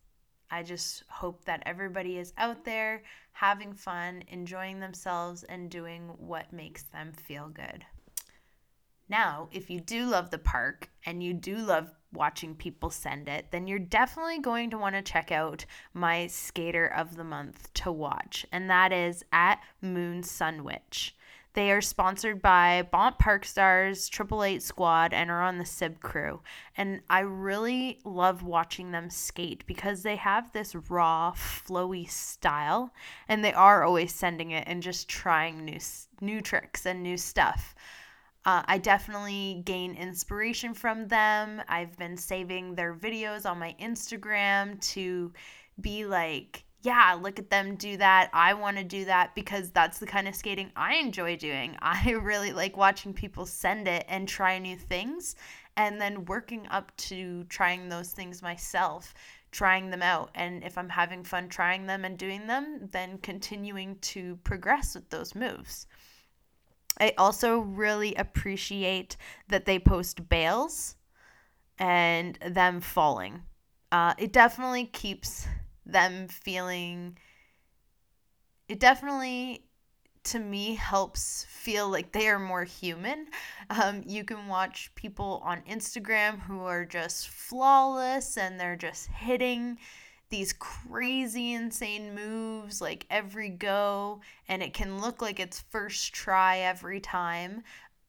I 0.51 0.63
just 0.63 1.03
hope 1.09 1.45
that 1.45 1.63
everybody 1.65 2.17
is 2.17 2.33
out 2.37 2.65
there 2.65 3.03
having 3.33 3.73
fun, 3.73 4.23
enjoying 4.27 4.79
themselves, 4.79 5.43
and 5.43 5.69
doing 5.69 6.09
what 6.17 6.53
makes 6.53 6.83
them 6.83 7.11
feel 7.11 7.49
good. 7.49 7.85
Now, 9.07 9.49
if 9.51 9.69
you 9.69 9.79
do 9.79 10.05
love 10.05 10.31
the 10.31 10.39
park 10.39 10.89
and 11.05 11.21
you 11.21 11.33
do 11.33 11.57
love 11.57 11.91
watching 12.11 12.55
people 12.55 12.89
send 12.89 13.27
it, 13.27 13.47
then 13.51 13.67
you're 13.67 13.77
definitely 13.77 14.39
going 14.39 14.71
to 14.71 14.77
want 14.77 14.95
to 14.95 15.01
check 15.01 15.31
out 15.31 15.65
my 15.93 16.27
skater 16.27 16.87
of 16.87 17.15
the 17.15 17.23
month 17.23 17.71
to 17.75 17.91
watch, 17.91 18.45
and 18.51 18.69
that 18.69 18.91
is 18.91 19.23
at 19.31 19.59
Moon 19.81 20.21
Sunwitch. 20.21 21.11
They 21.53 21.71
are 21.71 21.81
sponsored 21.81 22.41
by 22.41 22.85
Bont 22.91 23.17
Park 23.17 23.45
Stars, 23.45 24.09
Triple 24.09 24.43
Eight 24.43 24.61
Squad, 24.61 25.13
and 25.13 25.31
are 25.31 25.41
on 25.41 25.57
the 25.57 25.65
Sib 25.65 26.01
crew. 26.01 26.41
And 26.75 26.99
I 27.09 27.21
really 27.21 28.01
love 28.03 28.43
watching 28.43 28.91
them 28.91 29.09
skate 29.09 29.65
because 29.65 30.03
they 30.03 30.17
have 30.17 30.51
this 30.51 30.75
raw, 30.89 31.31
flowy 31.31 32.09
style, 32.09 32.91
and 33.29 33.43
they 33.43 33.53
are 33.53 33.85
always 33.85 34.13
sending 34.13 34.51
it 34.51 34.65
and 34.67 34.83
just 34.83 35.07
trying 35.07 35.63
new 35.63 35.79
new 36.19 36.41
tricks 36.41 36.85
and 36.85 37.01
new 37.01 37.15
stuff. 37.15 37.73
Uh, 38.45 38.61
I 38.65 38.77
definitely 38.77 39.63
gain 39.65 39.95
inspiration 39.95 40.73
from 40.73 41.07
them. 41.07 41.61
I've 41.67 41.97
been 41.97 42.15
saving 42.15 42.75
their 42.75 42.93
videos 42.93 43.49
on 43.49 43.57
my 43.57 43.75
Instagram 43.81 44.79
to 44.91 45.33
be 45.81 46.05
like, 46.05 46.63
yeah, 46.83 47.17
look 47.19 47.39
at 47.39 47.49
them 47.49 47.75
do 47.75 47.97
that. 47.97 48.29
I 48.31 48.53
want 48.53 48.77
to 48.77 48.83
do 48.83 49.05
that 49.05 49.33
because 49.33 49.71
that's 49.71 49.97
the 49.97 50.05
kind 50.05 50.27
of 50.27 50.35
skating 50.35 50.71
I 50.75 50.95
enjoy 50.95 51.35
doing. 51.37 51.75
I 51.81 52.11
really 52.11 52.53
like 52.53 52.77
watching 52.77 53.13
people 53.13 53.47
send 53.47 53.87
it 53.87 54.05
and 54.07 54.27
try 54.27 54.59
new 54.59 54.77
things 54.77 55.35
and 55.75 55.99
then 55.99 56.25
working 56.25 56.67
up 56.69 56.95
to 56.97 57.43
trying 57.45 57.89
those 57.89 58.11
things 58.11 58.43
myself, 58.43 59.15
trying 59.51 59.89
them 59.89 60.03
out. 60.03 60.29
And 60.35 60.63
if 60.63 60.77
I'm 60.77 60.89
having 60.89 61.23
fun 61.23 61.49
trying 61.49 61.87
them 61.87 62.05
and 62.05 62.17
doing 62.17 62.45
them, 62.45 62.87
then 62.91 63.17
continuing 63.17 63.97
to 64.01 64.37
progress 64.43 64.93
with 64.93 65.09
those 65.09 65.33
moves. 65.33 65.87
I 66.99 67.13
also 67.17 67.59
really 67.59 68.15
appreciate 68.15 69.17
that 69.49 69.65
they 69.65 69.79
post 69.79 70.29
bails 70.29 70.95
and 71.77 72.37
them 72.45 72.81
falling. 72.81 73.43
uh, 73.91 74.13
it 74.17 74.33
definitely 74.33 74.85
keeps 74.85 75.47
them 75.85 76.27
feeling 76.27 77.17
it 78.67 78.79
definitely 78.79 79.65
to 80.23 80.39
me 80.39 80.73
helps 80.73 81.45
feel 81.49 81.87
like 81.87 82.11
they 82.11 82.27
are 82.27 82.39
more 82.39 82.63
human. 82.63 83.27
Um, 83.69 84.01
you 84.07 84.23
can 84.23 84.47
watch 84.47 84.91
people 84.95 85.41
on 85.45 85.61
Instagram 85.69 86.39
who 86.41 86.61
are 86.61 86.83
just 86.83 87.29
flawless 87.29 88.35
and 88.37 88.59
they're 88.59 88.75
just 88.75 89.07
hitting 89.07 89.77
these 90.29 90.53
crazy 90.53 91.53
insane 91.53 92.15
moves 92.15 92.81
like 92.81 93.05
every 93.09 93.49
go 93.49 94.21
and 94.47 94.63
it 94.63 94.73
can 94.73 94.99
look 94.99 95.21
like 95.21 95.39
it's 95.39 95.61
first 95.69 96.13
try 96.13 96.59
every 96.59 96.99
time. 96.99 97.63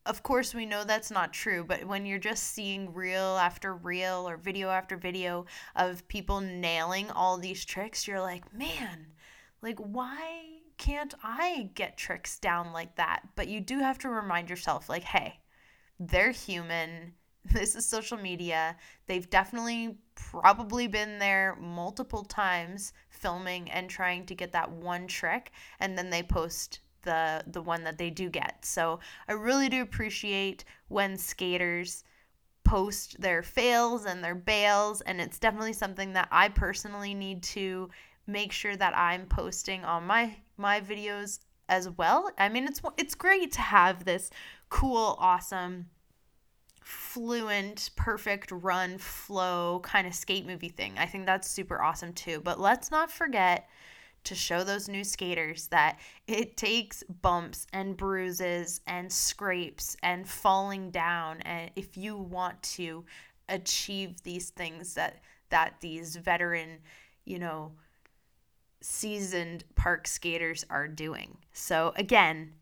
Of 0.07 0.23
course 0.23 0.55
we 0.55 0.67
know 0.67 0.85
that's 0.85 1.11
not 1.11 1.33
true 1.33 1.65
but 1.65 1.85
when 1.85 2.07
you're 2.07 2.19
just 2.19 2.45
seeing 2.45 2.95
reel 2.95 3.37
after 3.37 3.75
reel 3.75 4.29
or 4.29 4.37
video 4.37 4.71
after 4.71 4.97
video 4.97 5.47
of 5.75 6.07
people 6.09 6.41
nailing 6.41 7.11
all 7.11 7.39
these 7.39 7.65
tricks 7.65 8.07
you're 8.07 8.21
like 8.21 8.53
man 8.55 9.07
like 9.63 9.79
why 9.79 10.47
can't 10.79 11.15
i 11.25 11.71
get 11.75 11.97
tricks 11.97 12.39
down 12.39 12.73
like 12.73 12.95
that? 12.97 13.23
But 13.35 13.49
you 13.49 13.61
do 13.61 13.81
have 13.81 13.99
to 13.99 14.09
remind 14.09 14.49
yourself 14.49 14.89
like 14.89 15.03
hey 15.03 15.41
they're 15.99 16.31
human 16.31 17.15
this 17.53 17.75
is 17.75 17.87
social 17.87 18.19
media 18.19 18.77
they've 19.07 19.29
definitely 19.31 19.97
probably 20.15 20.87
been 20.87 21.19
there 21.19 21.57
multiple 21.61 22.25
times 22.25 22.93
filming 23.09 23.71
and 23.71 23.89
trying 23.89 24.25
to 24.27 24.35
get 24.35 24.53
that 24.53 24.71
one 24.71 25.07
trick 25.07 25.53
and 25.81 25.97
then 25.97 26.11
they 26.11 26.23
post 26.23 26.81
the 27.07 27.43
the 27.47 27.63
one 27.63 27.85
that 27.85 27.97
they 27.97 28.11
do 28.11 28.29
get. 28.29 28.63
So 28.67 29.01
I 29.29 29.33
really 29.33 29.71
do 29.71 29.81
appreciate 29.81 30.65
when 30.89 31.17
skaters 31.17 32.05
post 32.65 33.19
their 33.21 33.43
fails 33.43 34.05
and 34.05 34.23
their 34.23 34.35
bails 34.35 35.01
and 35.01 35.21
it's 35.21 35.39
definitely 35.39 35.73
something 35.73 36.13
that 36.13 36.29
I 36.31 36.49
personally 36.51 37.15
need 37.15 37.43
to 37.45 37.89
make 38.27 38.51
sure 38.53 38.77
that 38.77 38.95
I'm 38.95 39.27
posting 39.27 39.85
on 39.85 40.05
my 40.05 40.37
my 40.59 40.81
videos 40.81 41.39
as 41.69 41.89
well. 41.89 42.31
I 42.37 42.51
mean 42.51 42.65
it's 42.65 42.83
it's 42.99 43.15
great 43.15 43.53
to 43.53 43.61
have 43.63 44.05
this 44.05 44.31
cool 44.69 45.17
awesome 45.19 45.87
fluent, 46.87 47.91
perfect 47.97 48.53
run 48.53 48.97
flow 48.97 49.81
kind 49.83 50.07
of 50.07 50.15
skate 50.15 50.47
movie 50.47 50.69
thing. 50.69 50.95
I 50.97 51.07
think 51.07 51.27
that's 51.27 51.51
super 51.51 51.83
awesome 51.83 52.13
too. 52.13 52.41
But 52.41 52.61
let's 52.61 52.93
not 52.93 53.11
forget 53.11 53.69
to 54.23 54.37
show 54.37 54.63
those 54.63 54.89
new 54.89 55.03
skaters 55.03 55.67
that 55.69 55.99
it 56.29 56.57
takes 56.57 57.03
bumps 57.23 57.67
and 57.73 57.97
bruises 57.97 58.83
and 58.87 59.13
scrapes 59.13 59.97
and 60.05 60.29
falling 60.29 60.93
down 60.93 61.41
and 61.43 61.73
if 61.75 61.97
you 61.97 62.17
want 62.17 62.63
to 62.63 63.05
achieve 63.49 64.23
these 64.23 64.51
things 64.51 64.95
that 64.95 65.23
that 65.49 65.75
these 65.81 66.15
veteran, 66.15 66.79
you 67.25 67.41
know, 67.41 67.73
seasoned 68.81 69.65
park 69.75 70.07
skaters 70.07 70.65
are 70.71 70.87
doing. 70.87 71.37
So 71.53 71.93
again, 71.97 72.53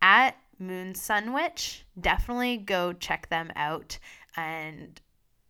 at 0.00 0.36
Moon 0.58 0.94
Sunwitch, 0.94 1.82
definitely 2.00 2.56
go 2.58 2.92
check 2.92 3.28
them 3.28 3.50
out 3.56 3.98
and 4.36 5.00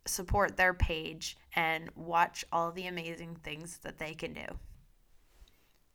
support 0.05 0.57
their 0.57 0.73
page 0.73 1.37
and 1.55 1.89
watch 1.95 2.45
all 2.51 2.71
the 2.71 2.87
amazing 2.87 3.35
things 3.43 3.79
that 3.83 3.97
they 3.97 4.13
can 4.13 4.33
do. 4.33 4.45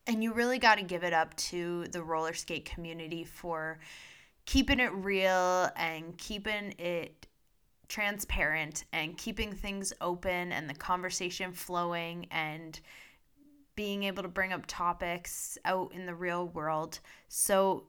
And 0.07 0.25
you 0.25 0.33
really 0.33 0.59
got 0.59 0.79
to 0.79 0.85
give 0.85 1.05
it 1.05 1.13
up 1.13 1.37
to 1.37 1.87
the 1.89 2.03
roller 2.03 2.33
skate 2.33 2.65
community 2.65 3.25
for 3.25 3.79
keeping 4.47 4.81
it 4.81 4.93
real 4.93 5.69
and 5.77 6.17
keeping 6.19 6.75
it 6.79 7.27
transparent 7.89 8.85
and 8.93 9.17
keeping 9.19 9.53
things 9.53 9.93
open 10.01 10.53
and 10.53 10.69
the 10.69 10.75
conversation 10.75 11.53
flowing 11.53 12.27
and 12.31 12.81
being 13.77 14.05
able 14.05 14.23
to 14.23 14.29
bring 14.29 14.53
up 14.53 14.65
topics 14.67 15.59
out 15.65 15.93
in 15.93 16.07
the 16.07 16.15
real 16.15 16.49
world. 16.49 17.01
So 17.29 17.85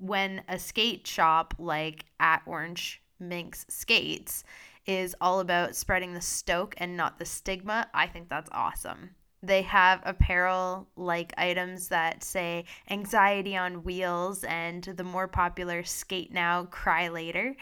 when 0.00 0.42
a 0.48 0.58
skate 0.58 1.06
shop 1.06 1.54
like 1.58 2.06
at 2.18 2.42
Orange 2.46 3.02
Minx 3.18 3.66
Skates 3.68 4.44
is 4.86 5.14
all 5.20 5.40
about 5.40 5.76
spreading 5.76 6.14
the 6.14 6.20
stoke 6.20 6.74
and 6.78 6.96
not 6.96 7.18
the 7.18 7.24
stigma, 7.24 7.88
I 7.94 8.06
think 8.06 8.28
that's 8.28 8.50
awesome. 8.52 9.10
They 9.42 9.62
have 9.62 10.02
apparel 10.04 10.88
like 10.96 11.32
items 11.38 11.88
that 11.88 12.24
say 12.24 12.64
anxiety 12.90 13.56
on 13.56 13.84
wheels 13.84 14.44
and 14.44 14.82
the 14.82 15.04
more 15.04 15.28
popular 15.28 15.82
skate 15.84 16.32
now, 16.32 16.64
cry 16.64 17.08
later. 17.08 17.56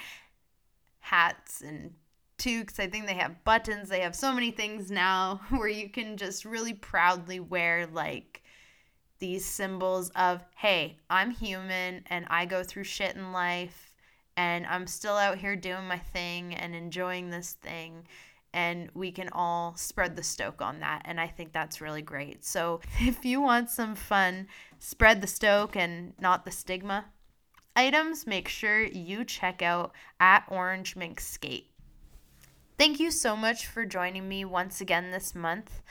Hats 1.01 1.61
and 1.61 1.93
toques. 2.37 2.81
I 2.81 2.89
think 2.89 3.07
they 3.07 3.15
have 3.15 3.45
buttons. 3.45 3.89
They 3.89 4.01
have 4.01 4.17
so 4.17 4.33
many 4.33 4.51
things 4.51 4.91
now 4.91 5.41
where 5.51 5.69
you 5.69 5.89
can 5.89 6.17
just 6.17 6.45
really 6.45 6.75
proudly 6.75 7.41
wear 7.41 7.87
like 7.87 8.43
these 9.19 9.45
symbols 9.45 10.11
of, 10.11 10.45
hey, 10.57 10.99
I'm 11.11 11.31
human 11.31 12.03
and 12.07 12.27
I 12.29 12.47
go 12.47 12.63
through 12.63 12.85
shit 12.85 13.17
in 13.17 13.33
life 13.33 13.93
and 14.37 14.67
I'm 14.67 14.87
still 14.87 15.17
out 15.17 15.39
here 15.39 15.57
doing 15.57 15.87
my 15.87 15.99
thing 15.99 16.55
and 16.55 16.75
enjoying 16.75 17.31
this 17.31 17.53
thing 17.55 18.05
and 18.55 18.91
we 18.95 19.13
can 19.13 19.29
all 19.33 19.75
spread 19.77 20.17
the 20.17 20.23
stoke 20.23 20.63
on 20.63 20.81
that. 20.81 21.03
And 21.05 21.21
I 21.21 21.27
think 21.27 21.53
that's 21.53 21.81
really 21.81 22.03
great. 22.03 22.45
So 22.45 22.81
if 23.01 23.25
you 23.25 23.41
want 23.41 23.71
some 23.71 23.95
fun, 23.95 24.49
spread 24.79 25.21
the 25.21 25.27
stoke 25.27 25.77
and 25.77 26.15
not 26.21 26.45
the 26.45 26.51
stigma 26.51 27.07
items, 27.77 28.27
make 28.27 28.49
sure 28.49 28.83
you 28.83 29.25
check 29.25 29.63
out 29.63 29.93
at 30.19 30.45
Orange 30.49 30.97
Minx 30.97 31.27
Skate. 31.27 31.71
Thank 32.77 33.01
you 33.01 33.11
so 33.11 33.37
much 33.37 33.67
for 33.67 33.85
joining 33.85 34.29
me 34.29 34.45
once 34.45 34.81
again 34.81 35.11
this 35.11 35.35
month 35.35 35.83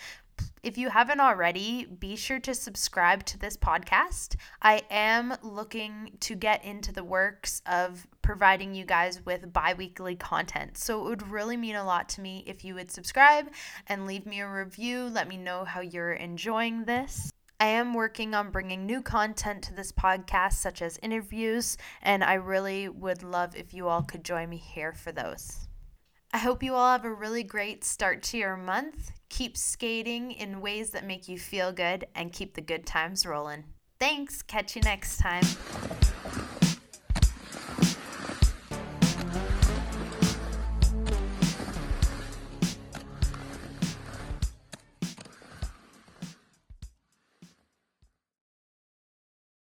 if 0.67 0.77
you 0.77 0.89
haven't 0.89 1.21
already, 1.21 1.85
be 1.85 2.17
sure 2.17 2.41
to 2.41 2.53
subscribe 2.53 3.23
to 3.23 3.39
this 3.39 3.55
podcast. 3.55 4.35
I 4.61 4.81
am 4.91 5.33
looking 5.41 6.17
to 6.19 6.35
get 6.35 6.65
into 6.65 6.91
the 6.91 7.05
works 7.05 7.61
of 7.65 8.05
providing 8.21 8.75
you 8.75 8.83
guys 8.83 9.25
with 9.25 9.53
bi 9.53 9.75
weekly 9.75 10.17
content. 10.17 10.77
So 10.77 10.99
it 10.99 11.09
would 11.09 11.29
really 11.29 11.55
mean 11.55 11.77
a 11.77 11.85
lot 11.85 12.09
to 12.09 12.21
me 12.21 12.43
if 12.45 12.65
you 12.65 12.75
would 12.75 12.91
subscribe 12.91 13.49
and 13.87 14.05
leave 14.05 14.25
me 14.25 14.41
a 14.41 14.49
review. 14.49 15.05
Let 15.05 15.29
me 15.29 15.37
know 15.37 15.63
how 15.63 15.79
you're 15.79 16.11
enjoying 16.11 16.83
this. 16.83 17.31
I 17.61 17.67
am 17.67 17.93
working 17.93 18.35
on 18.35 18.51
bringing 18.51 18.85
new 18.85 19.01
content 19.01 19.63
to 19.63 19.73
this 19.73 19.93
podcast, 19.93 20.53
such 20.53 20.81
as 20.81 20.99
interviews, 21.01 21.77
and 22.01 22.25
I 22.25 22.33
really 22.33 22.89
would 22.89 23.23
love 23.23 23.55
if 23.55 23.73
you 23.73 23.87
all 23.87 24.01
could 24.01 24.25
join 24.25 24.49
me 24.49 24.57
here 24.57 24.91
for 24.91 25.13
those. 25.13 25.66
I 26.37 26.41
hope 26.41 26.61
you 26.61 26.75
all 26.75 26.91
have 26.91 27.03
a 27.03 27.11
really 27.11 27.41
great 27.41 27.83
start 27.83 28.21
to 28.25 28.37
your 28.37 28.55
month. 28.55 29.11
Keep 29.27 29.57
skating 29.57 30.31
in 30.31 30.61
ways 30.61 30.91
that 30.91 31.03
make 31.03 31.27
you 31.27 31.39
feel 31.39 31.71
good 31.71 32.05
and 32.13 32.31
keep 32.31 32.53
the 32.53 32.61
good 32.61 32.85
times 32.85 33.25
rolling. 33.25 33.63
Thanks. 33.99 34.43
Catch 34.43 34.75
you 34.75 34.83
next 34.83 35.17
time. 35.17 35.41